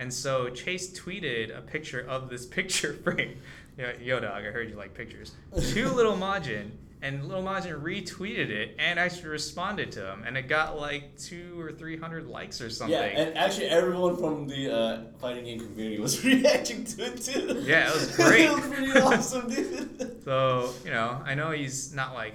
[0.00, 3.38] and so Chase tweeted a picture of this picture frame.
[3.76, 5.32] Yo, yo dog, I heard you like pictures.
[5.72, 6.70] Two Little Majin,
[7.00, 11.60] and Little Majin retweeted it and actually responded to him, and it got like two
[11.60, 12.98] or three hundred likes or something.
[12.98, 17.62] Yeah, and actually everyone from the uh, fighting game community was reacting to it too.
[17.64, 18.40] Yeah, it was great.
[18.44, 20.24] it was pretty awesome, dude.
[20.24, 22.34] So, you know, I know he's not like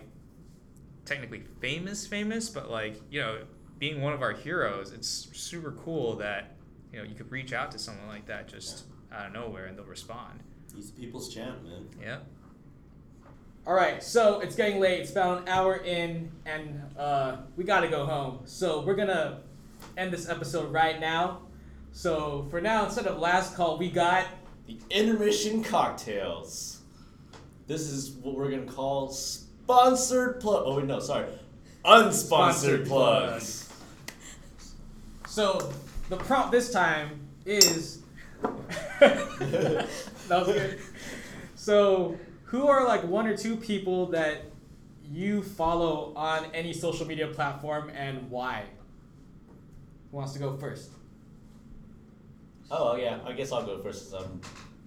[1.05, 3.39] technically famous, famous, but like, you know,
[3.78, 6.55] being one of our heroes, it's super cool that,
[6.91, 9.78] you know, you could reach out to someone like that just out of nowhere and
[9.78, 10.39] they'll respond.
[10.76, 11.88] He's the people's champ, man.
[12.01, 12.20] Yeah.
[13.66, 14.99] All right, so it's getting late.
[14.99, 18.39] It's about an hour in, and uh, we gotta go home.
[18.43, 19.39] So we're gonna
[19.95, 21.43] end this episode right now.
[21.93, 24.26] So for now, instead of last call, we got
[24.68, 26.82] The intermission cocktails.
[27.66, 30.64] This is what we're gonna call sponsored plug.
[30.66, 31.28] Oh wait, no, sorry,
[31.86, 33.74] unsponsored Sponsored plugs.
[35.26, 35.72] So
[36.09, 38.01] the prompt this time is
[38.99, 39.88] that
[40.30, 40.82] was good.
[41.55, 42.18] So
[42.53, 44.43] who are like one or two people that
[45.03, 48.61] you follow on any social media platform and why?
[50.11, 50.91] Who wants to go first?
[52.69, 54.39] Oh yeah, I guess I'll go first since I'm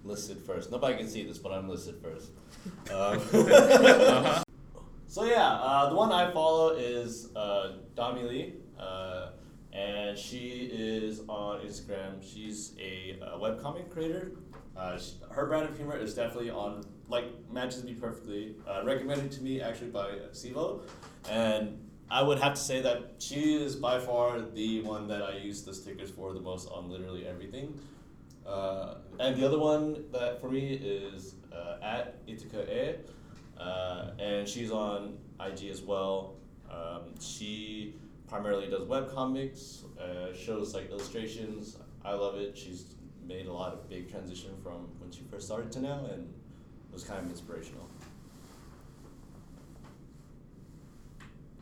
[0.05, 0.71] listed first.
[0.71, 2.29] Nobody can see this, but I'm listed first.
[2.89, 4.43] Um, Uh-huh.
[5.09, 9.29] So yeah, uh, the one I follow is uh, Dami Lee, uh,
[9.77, 12.21] and she is on Instagram.
[12.21, 14.31] She's a, uh webcomic creator.
[14.75, 18.55] Uh, sh her brand of humor is definitely on like matches me perfectly.
[18.67, 20.81] Uh, recommended to me actually by Sivo,
[21.29, 25.37] and I would have to say that she is by far the one that I
[25.37, 27.79] use the stickers for the most on literally everything.
[28.45, 32.95] Uh, and the other one that for me is uh, at Itika E,
[33.59, 36.35] uh, and she's on IG as well.
[36.71, 37.95] Um, she
[38.27, 41.77] primarily does webcomics, uh, shows like illustrations.
[42.03, 42.57] I love it.
[42.57, 46.33] She's made a lot of big transition from when she first started to now, and
[46.91, 47.87] was kind of inspirational.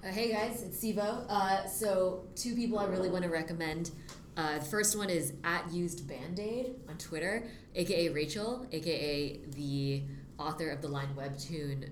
[0.03, 1.25] Uh, hey guys, it's Sivo.
[1.29, 3.91] Uh, so, two people I really want to recommend.
[4.37, 10.03] Uh, the first one is at used band-aid on Twitter, aka Rachel, aka the
[10.37, 11.89] author of the line webtoon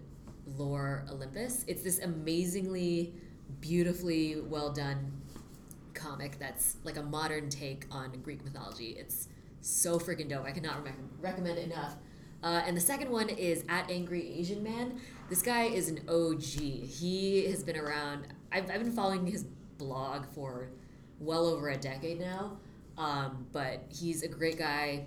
[0.58, 1.64] Lore Olympus.
[1.68, 3.16] It's this amazingly,
[3.62, 5.12] beautifully well done
[5.93, 8.95] comic that's like a modern take on Greek mythology.
[8.97, 9.30] It's
[9.62, 10.45] so freaking dope.
[10.45, 11.95] I cannot rec- recommend it enough.
[12.43, 14.99] Uh, and the second one is at Angry Asian Man.
[15.30, 16.41] This guy is an OG.
[16.41, 18.28] He has been around.
[18.51, 19.45] I've, I've been following his
[19.78, 20.70] blog for
[21.20, 22.58] well over a decade now.
[22.97, 25.06] Um, but he's a great guy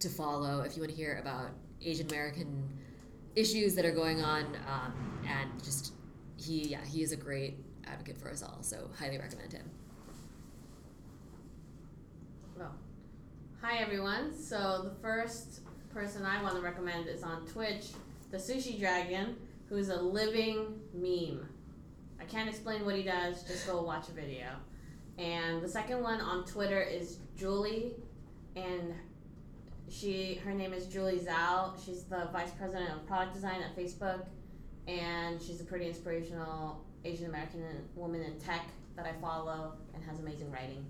[0.00, 1.50] to follow if you want to hear about
[1.80, 2.68] Asian American
[3.36, 4.44] issues that are going on.
[4.68, 5.92] Um, and just
[6.42, 8.58] he, yeah, he is a great advocate for us all.
[8.62, 9.70] So highly recommend him.
[12.58, 12.74] Well,
[13.60, 14.36] hi everyone.
[14.36, 15.60] So the first
[15.92, 17.88] person I want to recommend is on Twitch,
[18.30, 19.36] the Sushi Dragon,
[19.68, 21.46] who is a living meme.
[22.20, 23.42] I can't explain what he does.
[23.44, 24.46] Just go watch a video.
[25.18, 27.92] And the second one on Twitter is Julie,
[28.56, 28.94] and
[29.88, 31.72] she her name is Julie Zhuo.
[31.84, 34.24] She's the vice president of product design at Facebook,
[34.88, 37.62] and she's a pretty inspirational Asian American
[37.94, 38.66] woman in tech
[38.96, 40.84] that I follow and has amazing writing.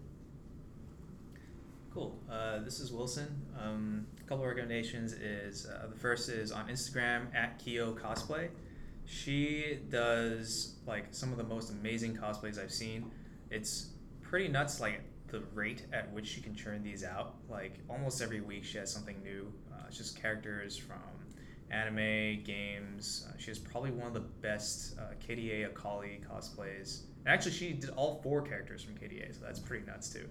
[1.92, 2.18] Cool.
[2.30, 3.28] Uh, this is Wilson.
[3.60, 8.48] Um, a couple of recommendations is uh, the first is on Instagram at Kyo Cosplay.
[9.04, 13.10] She does like some of the most amazing cosplays I've seen.
[13.50, 13.90] It's
[14.22, 17.34] pretty nuts, like the rate at which she can churn these out.
[17.50, 19.52] Like almost every week, she has something new.
[19.70, 20.96] Uh, it's just characters from
[21.72, 23.26] anime, games.
[23.28, 27.02] Uh, she has probably one of the best uh, KDA Akali cosplays.
[27.24, 30.26] And actually, she did all four characters from KDA, so that's pretty nuts too.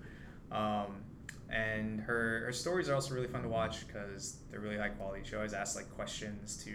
[0.52, 1.04] Um,
[1.50, 5.22] and her, her stories are also really fun to watch because they're really high quality.
[5.24, 6.74] She always asks like questions to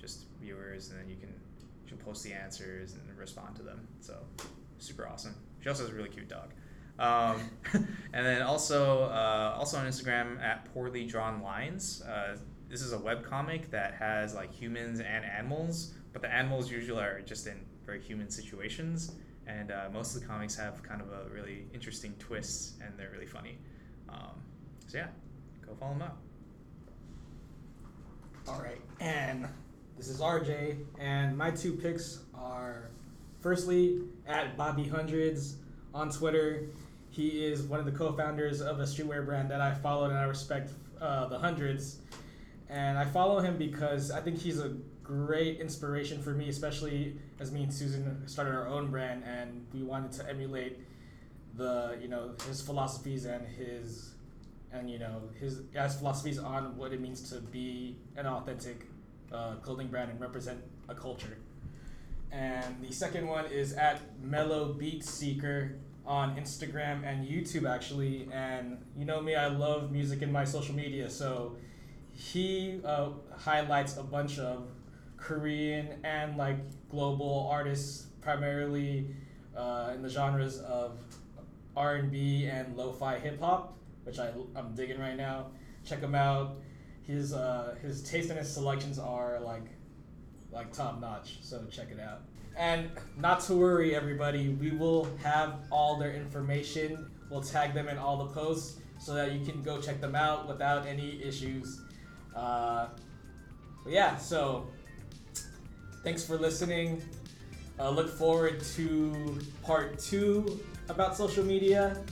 [0.00, 1.32] just viewers, and then you can
[1.86, 3.86] she'll post the answers and respond to them.
[4.00, 4.16] So
[4.78, 5.34] super awesome.
[5.60, 6.50] She also has a really cute dog.
[6.98, 7.40] Um,
[8.12, 12.02] and then also uh, also on Instagram at poorly drawn lines.
[12.02, 12.36] Uh,
[12.74, 17.00] this is a web comic that has like humans and animals, but the animals usually
[17.00, 19.12] are just in very human situations.
[19.46, 23.12] And uh, most of the comics have kind of a really interesting twist, and they're
[23.12, 23.58] really funny.
[24.08, 24.42] Um,
[24.88, 25.06] so yeah,
[25.64, 26.16] go follow them out.
[28.48, 29.46] All right, and
[29.96, 32.90] this is RJ, and my two picks are
[33.38, 35.58] firstly at Bobby Hundreds
[35.94, 36.64] on Twitter.
[37.10, 40.24] He is one of the co-founders of a streetwear brand that I followed and I
[40.24, 42.00] respect, uh, the Hundreds,
[42.74, 44.70] and I follow him because I think he's a
[45.04, 49.84] great inspiration for me, especially as me and Susan started our own brand and we
[49.84, 50.80] wanted to emulate
[51.56, 54.14] the you know his philosophies and his
[54.72, 58.88] and you know his his philosophies on what it means to be an authentic
[59.32, 60.58] uh, clothing brand and represent
[60.88, 61.36] a culture.
[62.32, 68.28] And the second one is at Mellow Beat Seeker on Instagram and YouTube actually.
[68.32, 71.54] And you know me, I love music in my social media, so
[72.14, 74.68] he uh, highlights a bunch of
[75.16, 76.58] Korean and like
[76.90, 79.06] global artists, primarily
[79.56, 80.98] uh, in the genres of
[81.76, 85.46] R and B and lo-fi hip hop, which I I'm digging right now.
[85.84, 86.56] Check him out.
[87.02, 89.66] His uh, his taste and his selections are like
[90.52, 91.38] like top notch.
[91.42, 92.22] So check it out.
[92.56, 94.50] And not to worry, everybody.
[94.50, 97.10] We will have all their information.
[97.28, 100.46] We'll tag them in all the posts so that you can go check them out
[100.46, 101.80] without any issues.
[102.34, 102.88] Uh,
[103.86, 104.68] yeah, so
[106.02, 107.02] thanks for listening.
[107.78, 112.02] Uh, look forward to part two about social media.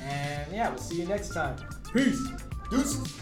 [0.00, 1.56] And yeah, we'll see you next time.
[1.92, 2.20] Peace.
[2.70, 3.20] Deuces.